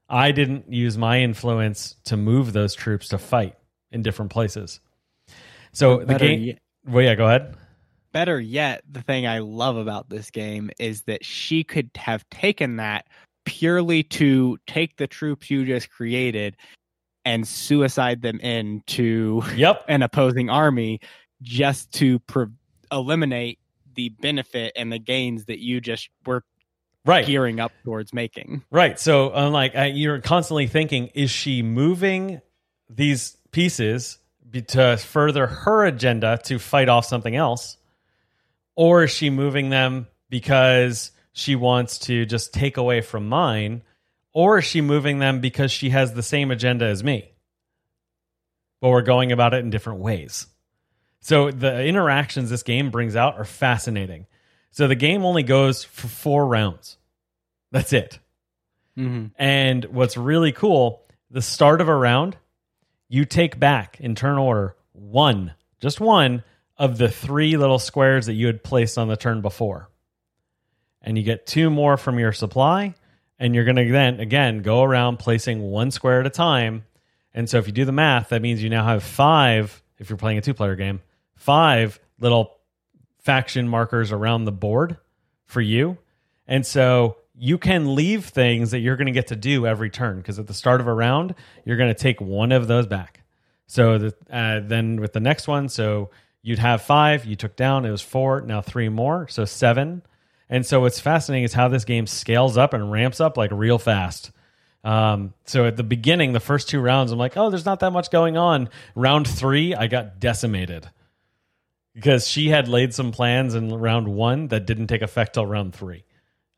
[0.09, 3.55] I didn't use my influence to move those troops to fight
[3.91, 4.79] in different places.
[5.71, 6.41] So the game.
[6.41, 7.55] yet- Well, yeah, go ahead.
[8.11, 12.77] better yet, the thing I love about this game is that she could have taken
[12.77, 13.05] that
[13.45, 16.57] purely to take the troops you just created
[17.25, 19.85] and suicide them into Yep.
[19.89, 20.99] an opposing army
[21.43, 22.47] just to pre-
[22.91, 23.59] eliminate
[23.95, 26.43] the benefit and the gains that you just were
[27.09, 27.25] Right.
[27.25, 28.63] gearing up towards making.
[28.69, 28.99] Right.
[28.99, 32.41] So, unlike uh, you're constantly thinking, is she moving
[32.89, 34.17] these pieces
[34.49, 37.77] be- to further her agenda to fight off something else,
[38.75, 43.81] or is she moving them because she wants to just take away from mine,
[44.33, 47.31] or is she moving them because she has the same agenda as me,
[48.81, 50.47] but we're going about it in different ways?
[51.21, 54.25] So the interactions this game brings out are fascinating.
[54.71, 56.97] So the game only goes for four rounds.
[57.71, 58.19] That's it.
[58.97, 59.27] Mm-hmm.
[59.37, 62.37] And what's really cool, the start of a round,
[63.07, 66.43] you take back in turn order one, just one
[66.77, 69.89] of the three little squares that you had placed on the turn before.
[71.01, 72.95] And you get two more from your supply.
[73.41, 76.83] And you're going to then, again, go around placing one square at a time.
[77.33, 80.17] And so if you do the math, that means you now have five, if you're
[80.17, 80.99] playing a two player game,
[81.35, 82.57] five little
[83.19, 84.97] faction markers around the board
[85.45, 85.97] for you.
[86.47, 90.17] And so you can leave things that you're going to get to do every turn
[90.17, 91.33] because at the start of a round,
[91.63, 93.21] you're going to take one of those back.
[93.65, 96.09] So the, uh, then with the next one, so
[96.41, 100.01] you'd have five, you took down, it was four, now three more, so seven.
[100.49, 103.79] And so what's fascinating is how this game scales up and ramps up like real
[103.79, 104.31] fast.
[104.83, 107.91] Um, so at the beginning, the first two rounds, I'm like, oh, there's not that
[107.91, 108.69] much going on.
[108.95, 110.89] Round three, I got decimated
[111.93, 115.73] because she had laid some plans in round one that didn't take effect till round
[115.73, 116.03] three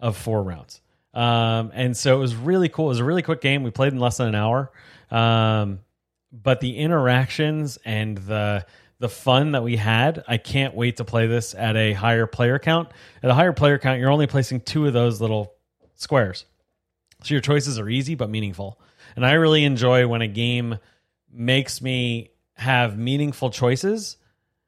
[0.02, 0.82] of four rounds.
[1.14, 2.86] Um, and so it was really cool.
[2.86, 3.64] It was a really quick game.
[3.64, 4.72] We played in less than an hour.
[5.10, 5.80] Um,
[6.32, 8.66] but the interactions and the
[9.00, 12.60] the fun that we had, I can't wait to play this at a higher player
[12.60, 12.90] count.
[13.24, 15.56] At a higher player count, you're only placing two of those little
[15.96, 16.46] squares.
[17.24, 18.80] So your choices are easy but meaningful.
[19.16, 20.78] And I really enjoy when a game
[21.34, 24.18] makes me have meaningful choices.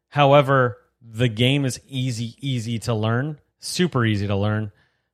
[0.10, 4.72] However, the game is easy, easy to learn, super easy to learn.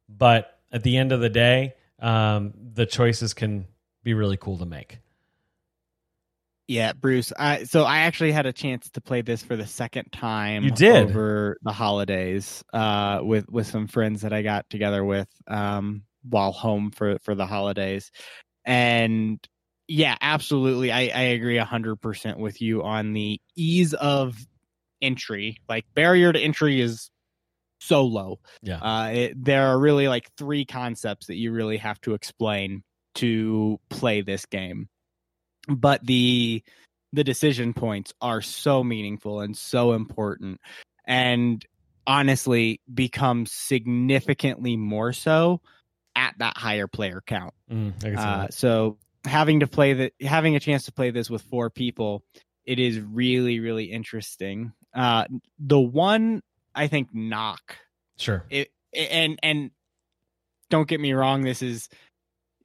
[0.10, 3.68] But at the end of the day, um, the choices can
[4.04, 5.00] be really cool to make.
[6.68, 7.34] Yeah, Bruce.
[7.38, 10.64] I, so I actually had a chance to play this for the second time.
[10.64, 15.28] You did over the holidays uh, with with some friends that I got together with
[15.48, 18.12] um, while home for for the holidays,
[18.66, 19.40] and
[19.88, 20.92] yeah, absolutely.
[20.92, 24.38] I, I agree hundred percent with you on the ease of
[25.02, 25.58] entry.
[25.68, 27.10] Like barrier to entry is
[27.80, 28.40] so low.
[28.62, 28.80] Yeah.
[28.80, 32.84] Uh, it, there are really like three concepts that you really have to explain
[33.16, 34.88] to play this game
[35.68, 36.64] but the
[37.14, 40.60] the decision points are so meaningful and so important
[41.06, 41.66] and
[42.06, 45.62] honestly become significantly more so
[46.16, 50.86] at that higher player count mm, uh, so having to play the having a chance
[50.86, 52.24] to play this with four people
[52.66, 55.26] it is really really interesting uh
[55.60, 56.42] the one
[56.76, 57.78] i think knock
[58.18, 59.72] sure it and and
[60.70, 61.90] don't get me wrong this is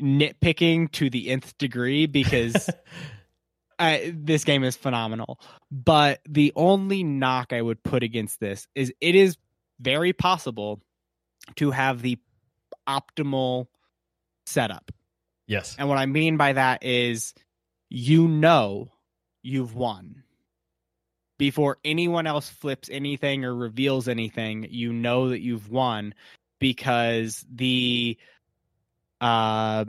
[0.03, 2.69] nitpicking to the nth degree because
[3.79, 5.41] I, this game is phenomenal.
[5.71, 9.37] But the only knock I would put against this is it is
[9.81, 10.81] very possible
[11.57, 12.19] to have the
[12.89, 13.67] optimal
[14.47, 14.91] setup.
[15.47, 15.77] Yes.
[15.79, 17.35] And what I mean by that is
[17.91, 18.89] you know
[19.43, 20.23] you've won.
[21.37, 26.15] Before anyone else flips anything or reveals anything, you know that you've won
[26.61, 28.17] because the
[29.21, 29.85] uh,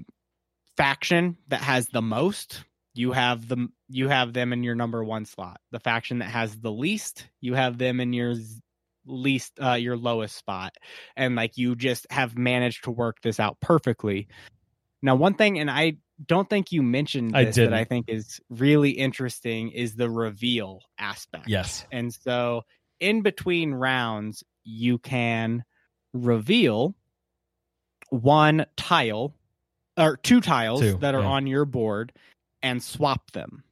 [0.76, 5.26] faction that has the most, you have the you have them in your number one
[5.26, 5.60] slot.
[5.72, 8.36] The faction that has the least, you have them in your
[9.06, 10.76] least uh, your lowest spot,
[11.16, 14.28] and like you just have managed to work this out perfectly.
[15.02, 18.39] Now, one thing, and I don't think you mentioned this, I that I think is
[18.49, 21.47] really interesting is the reveal aspect.
[21.47, 22.63] Yes, and so
[22.99, 25.63] in between rounds, you can
[26.13, 26.95] reveal
[28.09, 29.34] one tile
[29.97, 31.28] or two tiles two, that are yeah.
[31.28, 32.13] on your board
[32.61, 33.63] and swap them.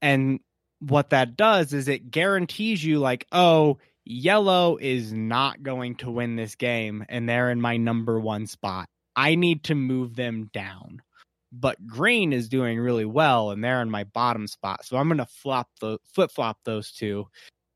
[0.00, 0.40] And
[0.80, 6.36] what that does is it guarantees you like, oh, yellow is not going to win
[6.36, 8.88] this game and they're in my number 1 spot.
[9.16, 11.02] I need to move them down.
[11.50, 14.84] But green is doing really well and they're in my bottom spot.
[14.84, 17.26] So I'm going to flop the flip flop those two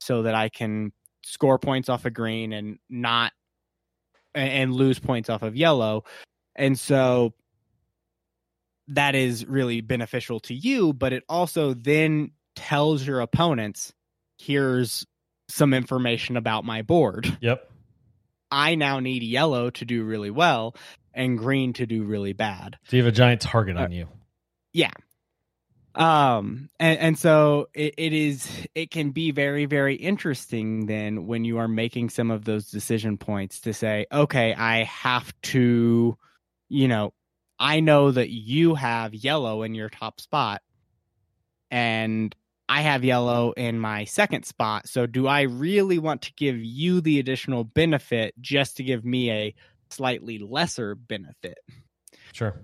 [0.00, 0.92] so that I can
[1.24, 3.32] score points off of green and not
[4.34, 6.04] and lose points off of yellow.
[6.54, 7.32] And so
[8.88, 13.92] that is really beneficial to you, but it also then tells your opponents,
[14.38, 15.06] here's
[15.48, 17.38] some information about my board.
[17.40, 17.70] Yep.
[18.50, 20.74] I now need yellow to do really well
[21.14, 22.78] and green to do really bad.
[22.88, 24.08] So you have a giant target on you.
[24.72, 24.92] Yeah.
[25.94, 31.44] Um and, and so it, it is it can be very, very interesting then when
[31.44, 36.16] you are making some of those decision points to say, okay, I have to,
[36.68, 37.12] you know,
[37.58, 40.62] I know that you have yellow in your top spot
[41.70, 42.34] and
[42.68, 44.88] I have yellow in my second spot.
[44.88, 49.30] So do I really want to give you the additional benefit just to give me
[49.30, 49.54] a
[49.92, 51.58] slightly lesser benefit?
[52.32, 52.54] Sure.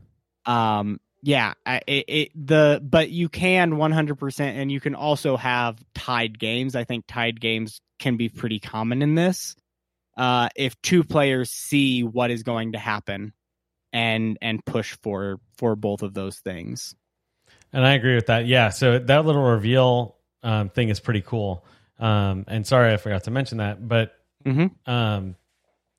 [0.46, 5.76] Um yeah, I, it, it the but you can 100% and you can also have
[5.94, 6.76] tied games.
[6.76, 9.56] I think tied games can be pretty common in this.
[10.16, 13.32] Uh if two players see what is going to happen
[13.92, 16.94] and and push for for both of those things.
[17.72, 18.46] And I agree with that.
[18.46, 18.70] Yeah.
[18.70, 21.64] So that little reveal um, thing is pretty cool.
[21.98, 24.14] Um, and sorry, I forgot to mention that, but
[24.46, 24.70] Mhm.
[24.86, 25.36] um,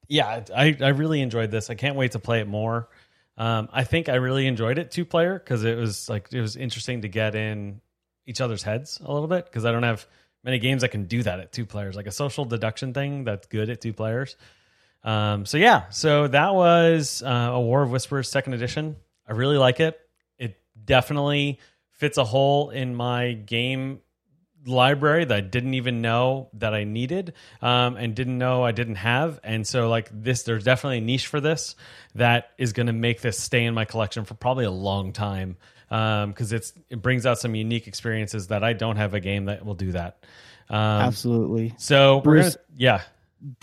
[0.09, 1.69] yeah, I I really enjoyed this.
[1.69, 2.89] I can't wait to play it more.
[3.37, 6.57] Um, I think I really enjoyed it two player because it was like it was
[6.57, 7.79] interesting to get in
[8.25, 10.05] each other's heads a little bit because I don't have
[10.43, 13.47] many games that can do that at two players, like a social deduction thing that's
[13.47, 14.35] good at two players.
[15.03, 18.97] Um, so yeah, so that was uh, a War of Whispers second edition.
[19.27, 19.97] I really like it.
[20.37, 21.59] It definitely
[21.91, 23.99] fits a hole in my game
[24.65, 28.95] library that I didn't even know that I needed um, and didn't know I didn't
[28.95, 29.39] have.
[29.43, 31.75] And so, like this, there's definitely a niche for this
[32.15, 35.57] that is going to make this stay in my collection for probably a long time
[35.89, 39.65] because it's it brings out some unique experiences that I don't have a game that
[39.65, 40.23] will do that.
[40.69, 41.73] Um, Absolutely.
[41.77, 43.01] So, Bruce- gonna, yeah,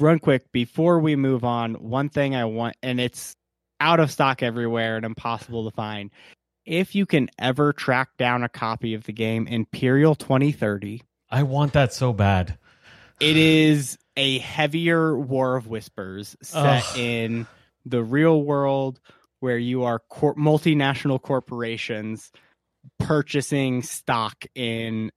[0.00, 1.74] Run quick before we move on.
[1.74, 3.36] One thing I want, and it's
[3.78, 6.10] out of stock everywhere and impossible to find.
[6.66, 11.72] If you can ever track down a copy of the game Imperial 2030, I want
[11.74, 12.58] that so bad.
[13.20, 16.98] it is a heavier War of Whispers set Ugh.
[16.98, 17.46] in
[17.84, 19.00] the real world
[19.40, 22.32] where you are cor- multinational corporations
[22.98, 25.10] purchasing stock in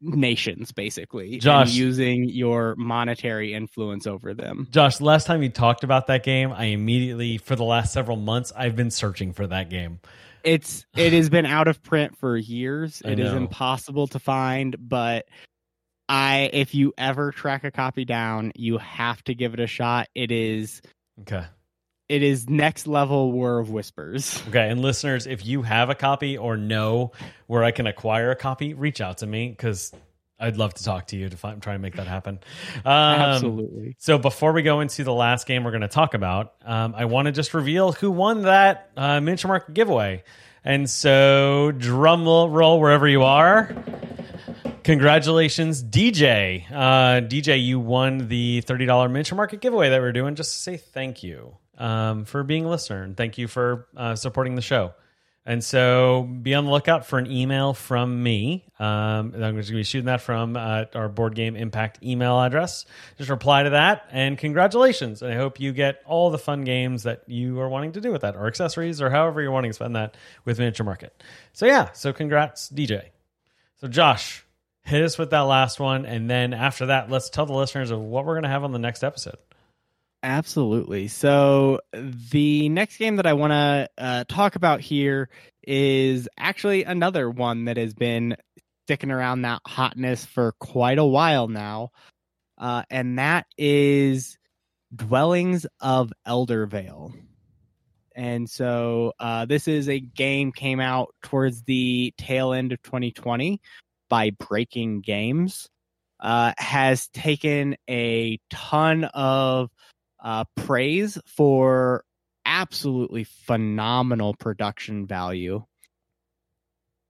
[0.00, 1.68] nations basically Josh.
[1.68, 6.52] and using your monetary influence over them Josh, last time you talked about that game,
[6.52, 10.00] I immediately, for the last several months, I've been searching for that game.
[10.44, 13.38] It's it has been out of print for years I It is know.
[13.38, 15.26] impossible to find but
[16.08, 20.08] i if you ever track a copy down you have to give it a shot
[20.14, 20.82] it is
[21.22, 21.44] Okay.
[22.10, 24.68] it is next level war of whispers Okay.
[24.68, 27.12] And listeners, if you have a copy or know
[27.46, 29.92] where I can acquire a copy, reach out to me because
[30.44, 32.38] I'd love to talk to you to find, try and make that happen.
[32.84, 36.54] Um, absolutely So before we go into the last game we're going to talk about,
[36.64, 40.22] um, I want to just reveal who won that uh, miniature market giveaway.
[40.64, 43.74] And so drum roll wherever you are.
[44.82, 46.70] Congratulations, DJ.
[46.70, 50.34] Uh, DJ, you won the $30 miniature market giveaway that we're doing.
[50.34, 54.14] Just to say thank you um, for being a listener and thank you for uh,
[54.14, 54.92] supporting the show.
[55.46, 58.64] And so be on the lookout for an email from me.
[58.78, 58.86] Um,
[59.34, 62.86] I'm going to be shooting that from uh, our board game impact email address.
[63.18, 65.20] Just reply to that and congratulations.
[65.20, 68.10] And I hope you get all the fun games that you are wanting to do
[68.10, 70.16] with that or accessories or however you're wanting to spend that
[70.46, 71.22] with Miniature Market.
[71.52, 73.08] So yeah, so congrats, DJ.
[73.82, 74.46] So Josh,
[74.84, 76.06] hit us with that last one.
[76.06, 78.72] And then after that, let's tell the listeners of what we're going to have on
[78.72, 79.36] the next episode.
[80.24, 81.08] Absolutely.
[81.08, 85.28] So the next game that I want to uh, talk about here
[85.62, 88.34] is actually another one that has been
[88.86, 91.90] sticking around that hotness for quite a while now,
[92.56, 94.38] uh, and that is
[94.96, 97.12] Dwellings of Eldervale.
[98.16, 103.60] And so uh, this is a game came out towards the tail end of 2020
[104.08, 105.68] by Breaking Games.
[106.18, 109.68] Uh, has taken a ton of
[110.24, 112.04] uh, praise for
[112.46, 115.62] absolutely phenomenal production value.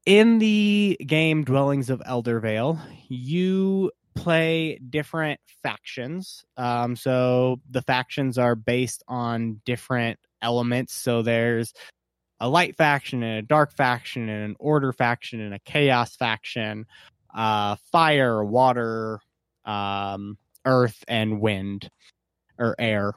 [0.05, 6.45] In the game Dwellings of Eldervale, you play different factions.
[6.57, 10.93] Um, so the factions are based on different elements.
[10.93, 11.73] So there's
[12.41, 16.87] a light faction and a dark faction and an order faction and a chaos faction,
[17.35, 19.21] uh, fire, water,
[19.65, 20.37] um,
[20.67, 21.89] earth, and wind
[22.59, 23.13] or air.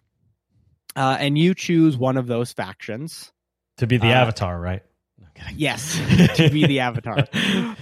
[0.96, 3.32] Uh, and you choose one of those factions.
[3.78, 4.84] To be the Uh, avatar, right?
[5.56, 5.94] Yes,
[6.38, 7.28] to be the avatar.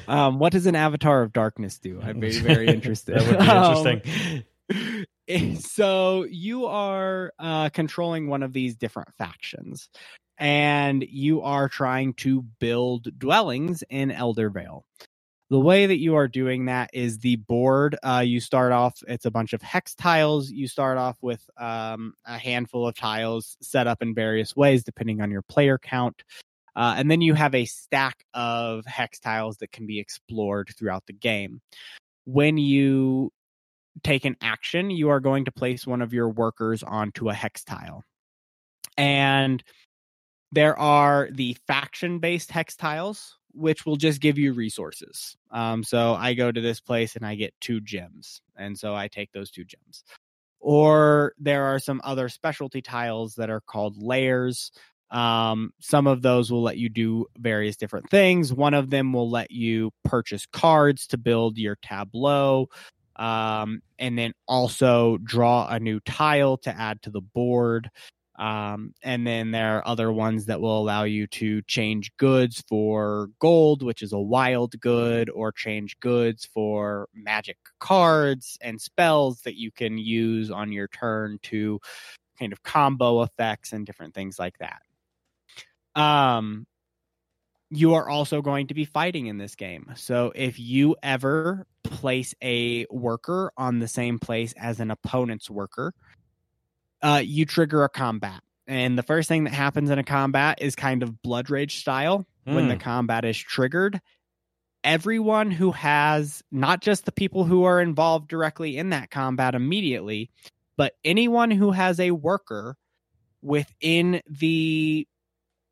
[0.10, 2.02] Um, what does an avatar of darkness do?
[2.04, 3.16] I'm very, very interested.
[3.18, 4.44] that would be Um, interesting.
[5.30, 9.90] Eh, so you are uh, controlling one of these different factions
[10.38, 14.82] and you are trying to build dwellings in eldervale
[15.50, 19.26] the way that you are doing that is the board uh, you start off it's
[19.26, 23.88] a bunch of hex tiles you start off with um, a handful of tiles set
[23.88, 26.24] up in various ways depending on your player count
[26.76, 31.06] uh, and then you have a stack of hex tiles that can be explored throughout
[31.06, 31.62] the game
[32.26, 33.32] when you
[34.04, 37.64] take an action, you are going to place one of your workers onto a hex
[37.64, 38.04] tile.
[38.98, 39.64] And
[40.52, 45.38] there are the faction based hex tiles, which will just give you resources.
[45.52, 48.42] Um, so I go to this place and I get two gems.
[48.58, 50.04] And so I take those two gems.
[50.60, 54.72] Or there are some other specialty tiles that are called lairs.
[55.12, 58.52] Um, some of those will let you do various different things.
[58.52, 62.68] One of them will let you purchase cards to build your tableau
[63.16, 67.90] um, and then also draw a new tile to add to the board.
[68.38, 73.30] Um, and then there are other ones that will allow you to change goods for
[73.40, 79.56] gold, which is a wild good, or change goods for magic cards and spells that
[79.56, 81.80] you can use on your turn to
[82.38, 84.82] kind of combo effects and different things like that.
[86.00, 86.68] Um,
[87.70, 89.94] you are also going to be fighting in this game.
[89.96, 95.94] So if you ever place a worker on the same place as an opponent's worker,
[97.02, 98.42] uh, you trigger a combat.
[98.68, 102.26] And the first thing that happens in a combat is kind of blood rage style
[102.48, 102.56] mm.
[102.56, 102.82] when the hmm.
[102.82, 104.02] combat is triggered.
[104.84, 110.30] Everyone who has not just the people who are involved directly in that combat immediately,
[110.78, 112.76] but anyone who has a worker
[113.42, 115.08] within the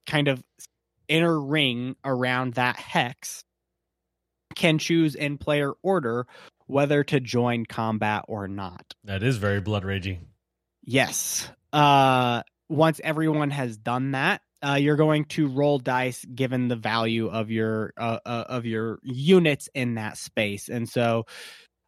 [0.08, 0.44] kind of
[1.08, 3.44] inner ring around that hex
[4.56, 6.28] can choose in player order
[6.68, 8.94] whether to join combat or not.
[9.04, 10.20] That is very blood ragey.
[10.84, 11.50] Yes.
[11.72, 17.28] Uh, once everyone has done that, uh, you're going to roll dice given the value
[17.28, 21.26] of your uh, uh, of your units in that space, and so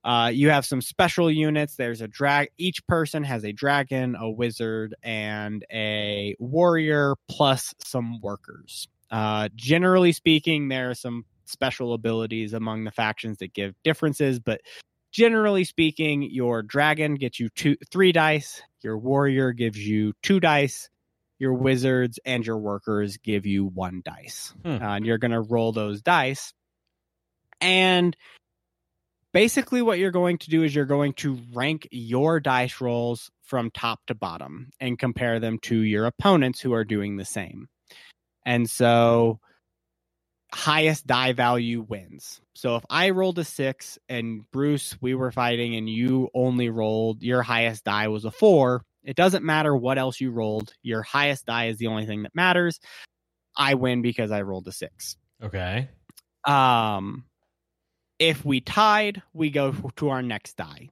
[0.03, 1.75] uh, you have some special units.
[1.75, 2.49] There's a drag.
[2.57, 8.87] Each person has a dragon, a wizard, and a warrior, plus some workers.
[9.09, 14.61] Uh, generally speaking, there are some special abilities among the factions that give differences, but
[15.11, 18.61] generally speaking, your dragon gets you two, three dice.
[18.85, 20.89] Your warrior gives you two dice.
[21.39, 24.53] Your wizards and your workers give you one dice.
[24.63, 24.81] Hmm.
[24.81, 26.53] Uh, and you're going to roll those dice.
[27.59, 28.15] And
[29.33, 33.71] basically, what you're going to do is you're going to rank your dice rolls from
[33.71, 37.67] top to bottom and compare them to your opponents who are doing the same.
[38.45, 39.39] And so
[40.55, 42.39] highest die value wins.
[42.53, 47.21] So if I rolled a six and Bruce, we were fighting and you only rolled
[47.23, 50.73] your highest die was a four, it doesn't matter what else you rolled.
[50.81, 52.79] Your highest die is the only thing that matters.
[53.57, 55.17] I win because I rolled a six.
[55.43, 55.89] Okay.
[56.45, 57.25] Um,
[58.17, 60.89] if we tied, we go to our next die.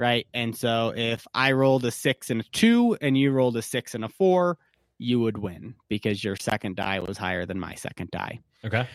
[0.00, 0.26] Right.
[0.34, 3.94] And so if I rolled a six and a two and you rolled a six
[3.94, 4.58] and a four,
[5.00, 8.40] you would win because your second die was higher than my second die.
[8.64, 8.86] Okay.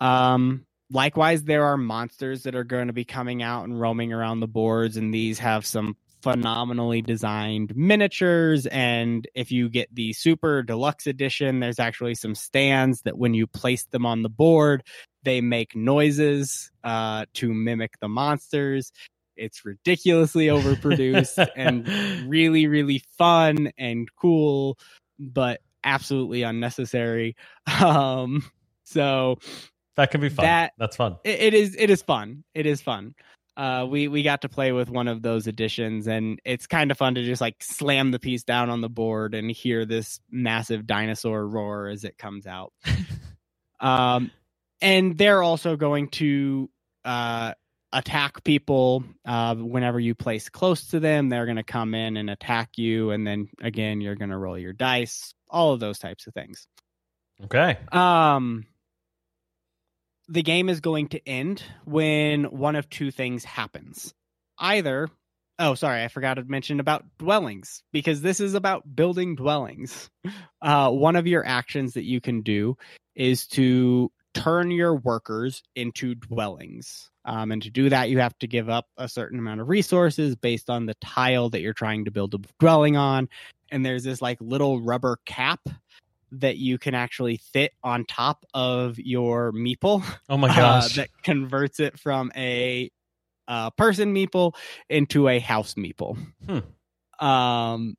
[0.00, 4.40] Um likewise there are monsters that are going to be coming out and roaming around
[4.40, 10.62] the boards and these have some phenomenally designed miniatures and if you get the super
[10.62, 14.82] deluxe edition there's actually some stands that when you place them on the board
[15.24, 18.92] they make noises uh, to mimic the monsters
[19.36, 21.86] it's ridiculously overproduced and
[22.28, 24.78] really really fun and cool
[25.18, 27.36] but absolutely unnecessary.
[27.82, 28.44] Um,
[28.84, 29.38] so
[29.96, 30.44] that can be fun.
[30.44, 31.16] That, That's fun.
[31.24, 31.74] It, it is.
[31.76, 32.44] It is fun.
[32.54, 33.14] It is fun.
[33.56, 36.98] Uh, we we got to play with one of those editions, and it's kind of
[36.98, 40.86] fun to just like slam the piece down on the board and hear this massive
[40.86, 42.72] dinosaur roar as it comes out.
[43.80, 44.30] um,
[44.82, 46.70] and they're also going to
[47.04, 47.54] uh,
[47.96, 52.28] attack people uh, whenever you place close to them they're going to come in and
[52.28, 56.26] attack you and then again you're going to roll your dice all of those types
[56.26, 56.66] of things.
[57.44, 57.78] Okay.
[57.90, 58.66] Um
[60.28, 64.12] the game is going to end when one of two things happens.
[64.58, 65.08] Either
[65.58, 70.10] oh sorry i forgot to mention about dwellings because this is about building dwellings.
[70.62, 72.76] Uh, one of your actions that you can do
[73.14, 78.46] is to turn your workers into dwellings um, and to do that, you have to
[78.46, 82.12] give up a certain amount of resources based on the tile that you're trying to
[82.12, 83.28] build a dwelling on.
[83.70, 85.60] And there's this like little rubber cap
[86.30, 90.04] that you can actually fit on top of your meeple.
[90.28, 90.98] Oh my uh, gosh.
[90.98, 92.90] Uh, that converts it from a
[93.48, 94.54] uh, person meeple
[94.88, 96.16] into a house meeple.
[96.46, 97.26] Hmm.
[97.26, 97.96] Um,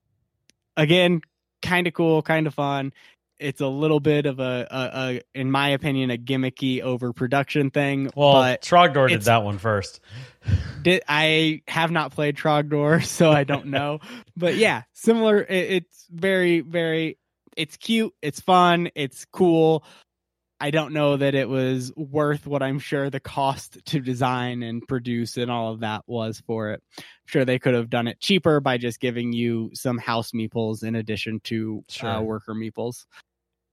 [0.78, 1.20] again,
[1.62, 2.94] kind of cool, kind of fun
[3.40, 8.10] it's a little bit of a, a, a, in my opinion, a gimmicky overproduction thing.
[8.16, 10.00] Well, but Trogdor did that one first.
[10.82, 14.00] Did I have not played Trogdor, so I don't know.
[14.38, 15.42] but yeah, similar.
[15.42, 17.18] It, it's very, very.
[17.58, 18.14] It's cute.
[18.22, 18.90] It's fun.
[18.96, 19.84] It's cool.
[20.60, 24.82] I don't know that it was worth what I'm sure the cost to design and
[24.88, 26.82] produce and all of that was for it.
[26.98, 30.84] I'm sure they could have done it cheaper by just giving you some house meeples
[30.84, 32.10] in addition to uh, sure.
[32.10, 33.06] uh, worker meeples.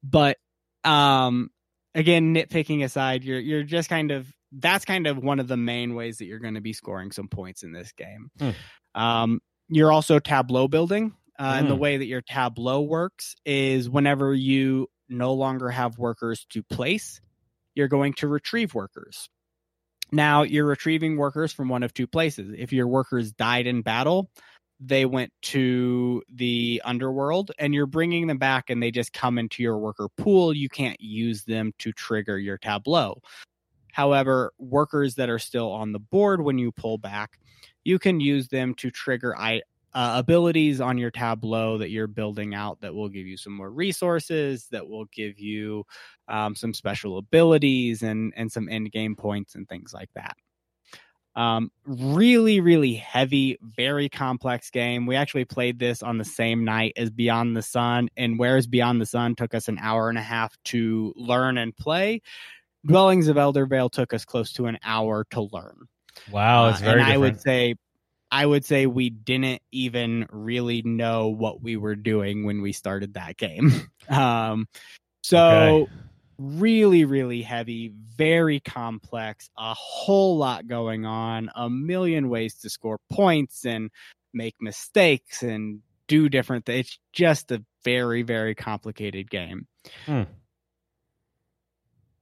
[0.04, 0.36] But
[0.84, 1.50] um,
[1.94, 5.94] again, nitpicking aside, you're you're just kind of that's kind of one of the main
[5.94, 8.30] ways that you're going to be scoring some points in this game.
[8.38, 8.50] Hmm.
[8.94, 11.14] Um, you're also tableau building.
[11.38, 11.80] Uh, And the hmm.
[11.80, 17.20] way that your tableau works is whenever you no longer have workers to place,
[17.74, 19.28] you're going to retrieve workers.
[20.12, 22.54] Now, you're retrieving workers from one of two places.
[22.56, 24.30] If your workers died in battle,
[24.86, 29.62] they went to the underworld and you're bringing them back and they just come into
[29.62, 30.52] your worker pool.
[30.52, 33.20] You can't use them to trigger your tableau.
[33.92, 37.38] However, workers that are still on the board when you pull back,
[37.84, 39.62] you can use them to trigger I,
[39.94, 43.70] uh, abilities on your tableau that you're building out that will give you some more
[43.70, 45.84] resources, that will give you
[46.26, 50.36] um, some special abilities and and some end game points and things like that.
[51.36, 55.06] Um, really, really heavy, very complex game.
[55.06, 59.00] We actually played this on the same night as Beyond the Sun, and whereas Beyond
[59.00, 62.22] the Sun took us an hour and a half to learn and play,
[62.86, 65.88] Dwellings of Eldervale took us close to an hour to learn.
[66.30, 67.74] Wow, it's Uh, very and I would say,
[68.30, 73.14] I would say we didn't even really know what we were doing when we started
[73.14, 73.72] that game.
[74.08, 74.68] um,
[75.22, 75.92] so Okay.
[76.38, 82.98] Really, really heavy, very complex, a whole lot going on, a million ways to score
[83.10, 83.90] points and
[84.32, 86.86] make mistakes and do different things.
[86.86, 89.66] It's just a very, very complicated game.
[90.06, 90.22] Hmm.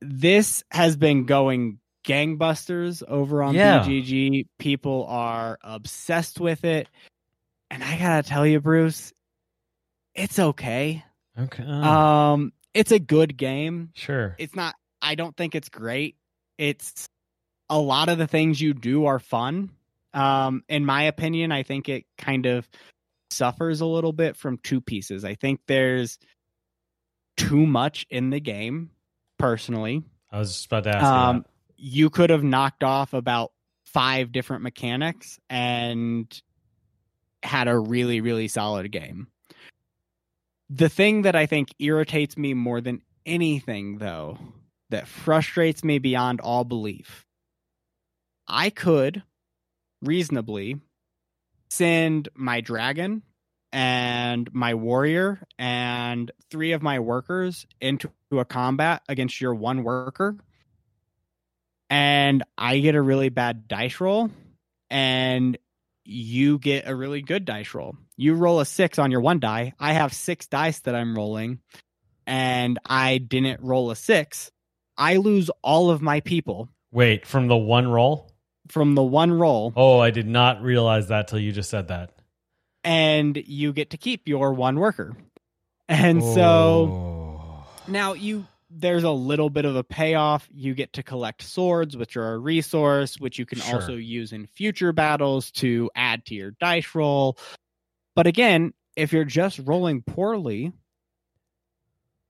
[0.00, 3.84] This has been going gangbusters over on Yeah.
[3.84, 4.48] BGG.
[4.58, 6.88] People are obsessed with it.
[7.70, 9.12] And I gotta tell you, Bruce,
[10.14, 11.04] it's okay.
[11.38, 11.62] okay.
[11.64, 13.90] Um, it's a good game.
[13.94, 14.34] Sure.
[14.38, 16.16] it's not i don't think it's great.
[16.58, 17.08] It's
[17.68, 19.70] a lot of the things you do are fun.
[20.14, 22.68] Um in my opinion i think it kind of
[23.30, 25.24] suffers a little bit from two pieces.
[25.24, 26.18] I think there's
[27.36, 28.90] too much in the game
[29.38, 30.02] personally.
[30.30, 31.36] I was just about to ask um
[31.76, 33.50] you you could have knocked off about
[33.86, 36.42] five different mechanics and
[37.42, 39.26] had a really really solid game
[40.74, 44.38] the thing that i think irritates me more than anything though
[44.90, 47.26] that frustrates me beyond all belief
[48.48, 49.22] i could
[50.02, 50.80] reasonably
[51.70, 53.22] send my dragon
[53.74, 60.36] and my warrior and three of my workers into a combat against your one worker
[61.92, 64.30] and I get a really bad dice roll,
[64.88, 65.58] and
[66.04, 67.96] you get a really good dice roll.
[68.16, 69.72] You roll a six on your one die.
[69.78, 71.60] I have six dice that I'm rolling,
[72.26, 74.50] and I didn't roll a six.
[74.96, 76.68] I lose all of my people.
[76.92, 78.28] Wait, from the one roll?
[78.68, 82.12] from the one roll, Oh, I did not realize that till you just said that.
[82.84, 85.14] and you get to keep your one worker.
[85.88, 87.66] And so Oh.
[87.88, 90.48] Now you there's a little bit of a payoff.
[90.52, 93.76] You get to collect swords, which are a resource, which you can Sure.
[93.76, 97.36] also use in future battles to add to your dice roll.
[98.14, 100.72] But again, if you're just rolling poorly,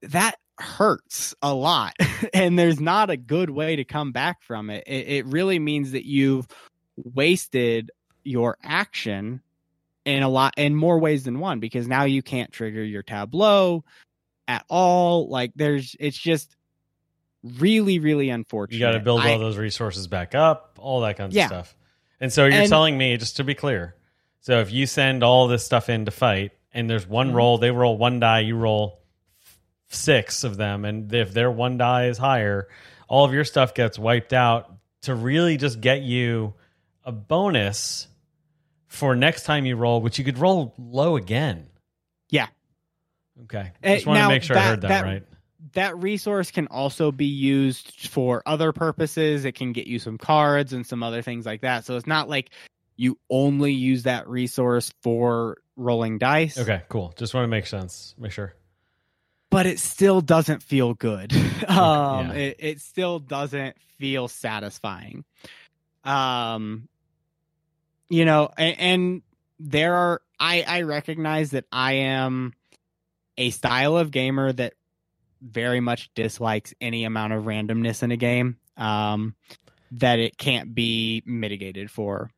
[0.02, 1.94] that hurts a lot.
[2.34, 4.84] and there's not a good way to come back from it.
[4.86, 6.46] It, it really means that you've
[6.96, 7.90] wasted
[8.24, 9.42] your action
[10.04, 13.84] in a lot in more ways than one because now you can't trigger your tableau
[14.52, 15.28] at all.
[15.28, 16.54] Like there's it's just
[17.42, 18.76] really, really unfortunate.
[18.78, 21.46] You got to build I- all those resources back up, all that kind of Yeah.
[21.48, 21.74] stuff.
[22.20, 23.96] And so you're And- telling me, just to be clear,
[24.40, 27.34] so if you send all this stuff in to fight, and there's one Mhm.
[27.34, 29.00] roll, they roll one die, you roll
[29.88, 32.68] six of them, and if their one die is higher,
[33.08, 34.72] all of your stuff gets wiped out
[35.02, 36.54] to really just get you
[37.04, 38.06] a bonus
[38.86, 41.66] for next time you roll, which you could roll low again.
[42.30, 42.46] Yeah.
[43.44, 43.72] Okay.
[43.82, 45.22] Eh, Just want to make sure I that- heard that, that- right.
[45.74, 49.44] that resource can also be used for other purposes.
[49.44, 51.84] It can get you some cards and some other things like that.
[51.84, 52.50] So it's not like
[52.96, 56.58] you only use that resource for rolling dice.
[56.58, 57.14] Okay, cool.
[57.16, 58.14] Just want to make sense.
[58.18, 58.54] Make sure.
[59.50, 61.32] but it still doesn't feel good.
[61.68, 62.32] um, yeah.
[62.32, 65.24] it, it still doesn't feel satisfying.
[66.04, 66.88] Um,
[68.08, 69.22] you know, and, and
[69.58, 72.52] there are I I recognize that I am
[73.36, 74.74] a style of gamer that
[75.40, 78.58] very much dislikes any amount of randomness in a game.
[78.76, 79.34] Um,
[79.92, 82.30] that it can't be mitigated for.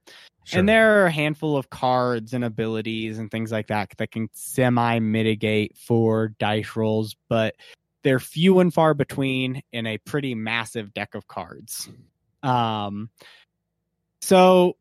[0.44, 0.58] Sure.
[0.58, 4.28] And there are a handful of cards and abilities and things like that that can
[4.32, 7.54] semi mitigate for dice rolls, but
[8.02, 11.88] they're few and far between in a pretty massive deck of cards.
[12.42, 13.08] Um,
[14.20, 14.76] so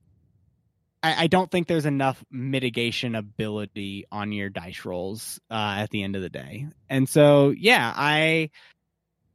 [1.03, 6.01] I, I don't think there's enough mitigation ability on your dice rolls uh, at the
[6.01, 6.67] end of the day.
[6.89, 8.49] And so, yeah, I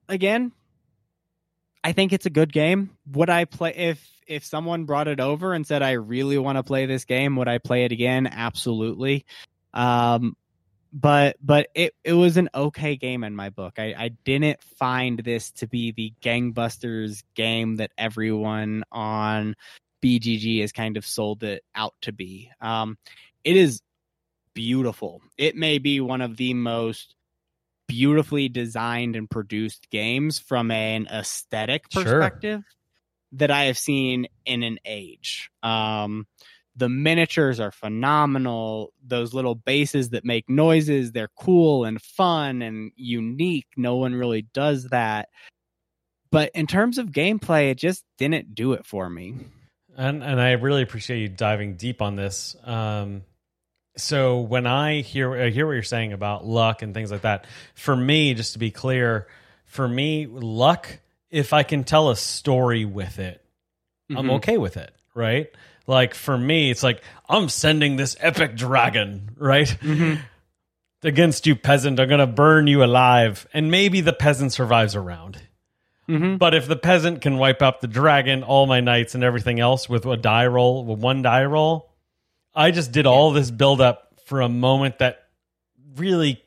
[0.08, 0.52] again,
[1.84, 2.90] I think it's a good game.
[3.12, 6.62] Would I play if if someone brought it over and said I really want to
[6.62, 8.26] play this game, would I play it again?
[8.26, 9.24] Absolutely.
[9.74, 10.36] Um
[10.90, 13.74] but but it it was an okay game in my book.
[13.78, 19.54] I I didn't find this to be the gangbusters game that everyone on
[20.02, 22.50] BGG has kind of sold it out to be.
[22.60, 22.98] Um
[23.44, 23.80] it is
[24.54, 25.22] beautiful.
[25.36, 27.14] It may be one of the most
[27.86, 32.02] beautifully designed and produced games from an aesthetic Sure.
[32.02, 32.62] perspective
[33.32, 35.50] that I have seen in an age.
[35.62, 36.26] Um,
[36.76, 38.92] the miniatures are phenomenal.
[39.04, 43.66] Those little bases that make noises, they're cool and fun and unique.
[43.76, 45.28] No one really does that.
[46.30, 49.34] But in terms of gameplay, it just didn't do it for me.
[49.98, 52.54] And and I really appreciate you diving deep on this.
[52.64, 53.22] Um,
[53.96, 57.46] so when I hear I hear what you're saying about luck and things like that,
[57.74, 59.26] for me, just to be clear,
[59.64, 63.44] for me, luck, if I can tell a story with it,
[64.08, 64.36] I'm Mhm.
[64.36, 65.48] okay with it, right?
[65.88, 69.66] Like for me, it's like I'm sending this epic dragon, right?
[69.82, 70.20] Mhm.
[71.02, 71.98] Against you, peasant.
[71.98, 75.00] I'm gonna burn you alive, and maybe the peasant survives a
[76.08, 76.38] Mhm.
[76.38, 79.88] But if the peasant can wipe out the dragon, all my knights, and everything else
[79.88, 81.90] with a die roll, with one die roll,
[82.54, 85.24] I just did all this build up for a moment that
[85.96, 86.42] really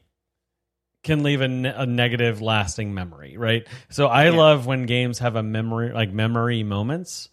[1.03, 3.67] can leave a, ne- a negative, lasting memory, right?
[3.89, 4.37] So I Yeah.
[4.37, 7.29] love when games have a memory, like memory moments.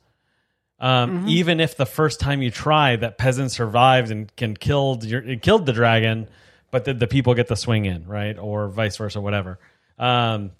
[0.80, 1.28] Um, Mhm.
[1.30, 5.42] Even if the first time you try, that peasant survived and can killed your it
[5.42, 6.28] killed the dragon,
[6.70, 9.58] but the, the people get the swing in, right, or vice versa, whatever.
[9.98, 10.52] Um,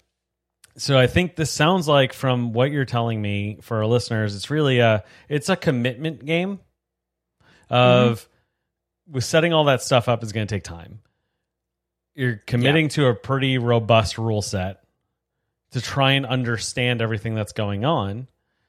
[0.79, 4.49] so I think this sounds like from what you're telling me for our listeners, it's
[4.49, 6.59] really a it's a commitment game
[7.69, 9.13] of mm-hmm.
[9.13, 10.99] with setting all that stuff up is going to take time.
[12.15, 14.81] You're committing to a pretty robust rule set
[15.71, 18.27] to try and understand everything that's going on.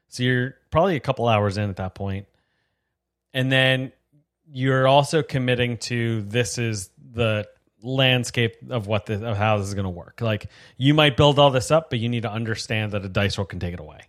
[0.09, 2.27] So you're probably a couple hours in at that point.
[3.33, 3.93] And then
[4.53, 7.49] you're also committing to this is the
[7.83, 10.21] landscape of what this, of how this is going to work.
[10.21, 13.39] Like you might build all this up, but you need to understand that a dice
[13.39, 14.01] roll can take it away.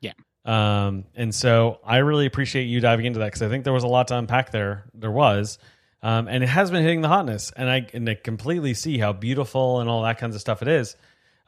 [0.00, 0.12] Yeah.
[0.44, 3.84] Um, and so I really appreciate you diving into that because I think there was
[3.84, 4.84] a lot to unpack there.
[4.94, 5.58] There was,
[6.02, 9.12] um, and it has been hitting the hotness, and I and I completely see how
[9.12, 10.94] beautiful and all that kinds of stuff it is.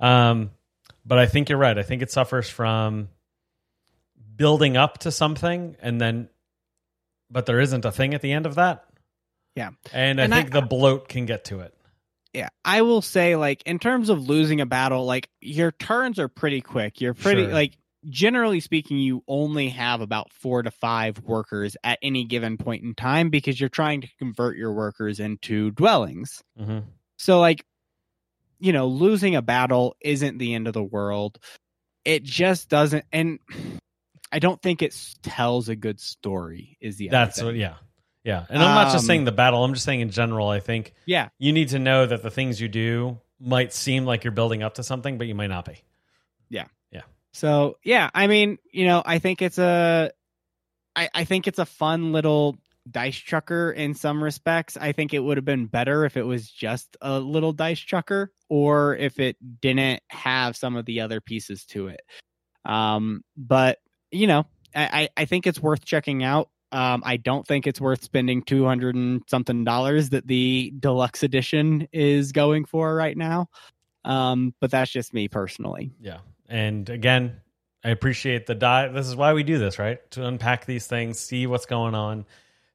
[0.00, 0.50] Um,
[1.04, 1.78] but I think you're right.
[1.78, 3.08] I think it suffers from
[4.36, 6.28] building up to something and then,
[7.30, 8.84] but there isn't a thing at the end of that.
[9.58, 9.70] Yeah.
[9.92, 11.74] and I And I- think the bloat can get to it.
[12.34, 16.28] Yeah, I will say, like, in terms of losing a battle, like, your turns are
[16.28, 17.00] pretty quick.
[17.00, 17.52] You're pretty, Sure.
[17.52, 17.76] like,
[18.08, 22.94] generally speaking, you only have about four to five workers at any given point in
[22.94, 26.42] time because you're trying to convert your workers into dwellings.
[26.56, 26.80] hmm
[27.16, 27.64] So, like,
[28.60, 31.38] you know, losing a battle isn't the end of the world.
[32.04, 33.38] It just doesn't, and
[34.30, 36.76] I don't think it tells a good story.
[36.80, 37.76] Is the That's what, yeah,
[38.28, 38.44] yeah.
[38.50, 39.64] And I'm not just Um, saying the battle.
[39.64, 40.48] I'm just saying in general.
[40.48, 44.22] I think yeah, you need to know that the things you do might seem like
[44.22, 45.82] you're building up to something, but you might not be.
[46.50, 46.66] Yeah.
[46.92, 47.02] Yeah.
[47.32, 50.10] So yeah, I mean, you know, I think it's a,
[50.94, 52.58] I, I think it's a fun little
[52.90, 54.76] dice chucker in some respects.
[54.76, 58.32] I think it would have been better if it was just a little dice chucker,
[58.48, 62.00] or if it didn't have some of the other pieces to it.
[62.64, 63.78] Um, but
[64.10, 66.50] you know, I, I I think it's worth checking out.
[66.72, 71.22] Um, I don't think it's worth spending two hundred and something dollars that the deluxe
[71.22, 73.48] edition is going for right now.
[74.04, 75.92] Um, but that's just me personally.
[76.00, 76.18] Yeah.
[76.48, 77.40] And again,
[77.84, 78.94] I appreciate the dive.
[78.94, 79.98] This is why we do this, right?
[80.12, 82.26] To unpack these things, see what's going on.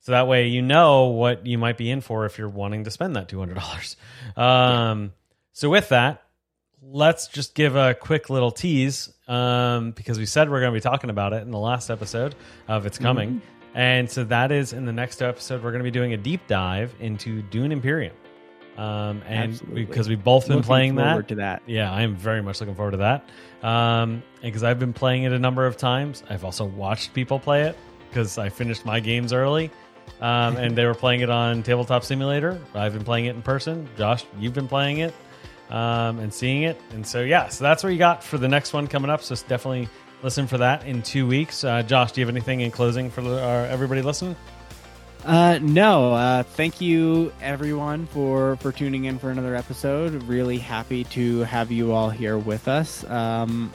[0.02, 2.92] So that way you know what you might be in for if you're wanting to
[2.92, 3.96] spend that $200.
[4.38, 5.14] Um,
[5.54, 6.24] So with that,
[6.82, 10.82] let's just give a quick little tease um, because we said we're going to be
[10.82, 12.36] talking about it in the last episode
[12.68, 13.42] of It's Coming.
[13.76, 16.46] And so that is in the next episode, we're going to be doing a deep
[16.48, 18.16] dive into Dune Imperium.
[18.78, 19.86] Um, and Absolutely.
[19.86, 21.62] because we've both been Looking playing that, to that.
[21.68, 23.30] yeah, I am very much looking forward to that.
[23.68, 26.24] Um, because I've been playing it a number of times.
[26.30, 27.78] I've also watched people play it
[28.10, 29.72] because I finished my games early.
[30.22, 32.60] Um, and they were playing it on Tabletop Simulator.
[32.74, 33.88] I've been playing it in person.
[33.98, 35.14] Josh, you've been playing it
[35.70, 36.80] um, and seeing it.
[36.92, 39.22] And so, yeah, so that's what you got for the next one coming up.
[39.22, 39.88] So definitely
[40.24, 41.64] listen for that in two weeks.
[41.64, 44.36] Uh, Josh, do you have anything in closing for the, uh, everybody listening?
[45.26, 46.14] Uh, no.
[46.14, 50.22] Uh, thank you everyone for for tuning in for another episode.
[50.24, 53.04] Really happy to have you all here with us.
[53.06, 53.74] Um,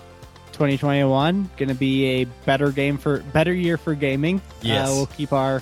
[0.53, 4.43] 2021 going to be a better game for better year for gaming.
[4.61, 4.89] Yes.
[4.91, 5.61] Uh, we'll keep our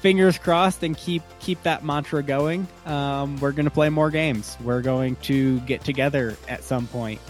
[0.00, 2.66] fingers crossed and keep keep that mantra going.
[2.86, 4.56] Um, we're going to play more games.
[4.62, 7.20] We're going to get together at some point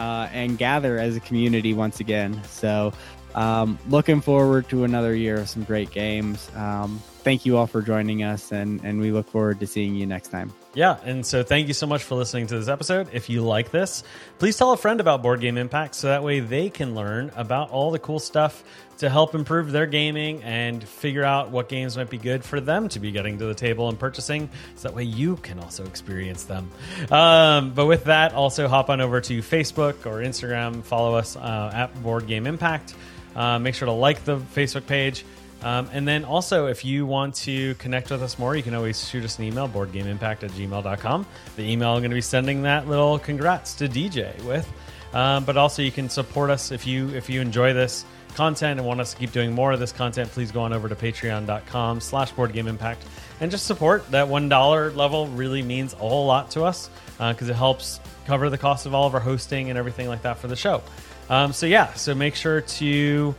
[0.00, 2.42] uh, and gather as a community once again.
[2.44, 2.94] So,
[3.34, 6.50] um, looking forward to another year of some great games.
[6.56, 10.06] Um, thank you all for joining us, and and we look forward to seeing you
[10.06, 10.52] next time.
[10.74, 13.08] Yeah, and so thank you so much for listening to this episode.
[13.12, 14.04] If you like this,
[14.38, 17.70] please tell a friend about Board Game Impact so that way they can learn about
[17.70, 18.62] all the cool stuff
[18.98, 22.88] to help improve their gaming and figure out what games might be good for them
[22.90, 26.44] to be getting to the table and purchasing so that way you can also experience
[26.44, 26.70] them.
[27.10, 31.72] Um, but with that, also hop on over to Facebook or Instagram, follow us uh,
[31.74, 32.94] at Board Game Impact.
[33.34, 35.24] Uh, make sure to like the Facebook page.
[35.62, 39.08] Um, and then also, if you want to connect with us more, you can always
[39.08, 41.26] shoot us an email, boardgameimpact at gmail.com.
[41.56, 44.70] The email I'm going to be sending that little congrats to DJ with.
[45.12, 48.04] Um, but also, you can support us if you if you enjoy this
[48.34, 50.30] content and want us to keep doing more of this content.
[50.30, 52.98] Please go on over to patreon.com slash boardgameimpact
[53.40, 57.52] and just support that $1 level really means a whole lot to us because uh,
[57.52, 60.46] it helps cover the cost of all of our hosting and everything like that for
[60.46, 60.82] the show.
[61.28, 63.34] Um, so, yeah, so make sure to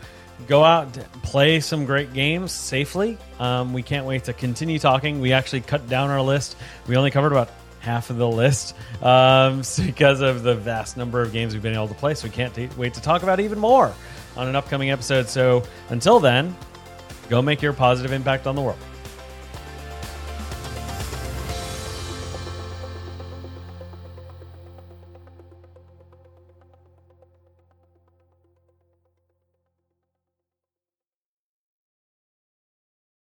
[0.48, 3.18] go out, play some great games safely.
[3.40, 5.22] Um, we can't wait to continue talking.
[5.22, 6.56] We actually cut down our list.
[6.88, 11.34] We only covered about half of the list um, because of the vast number of
[11.34, 12.14] games we've been able to play.
[12.14, 13.94] So we can't t- wait to talk about even more
[14.38, 15.28] on an upcoming episode.
[15.28, 16.56] So until then,
[17.30, 18.80] go make your positive impact on the world.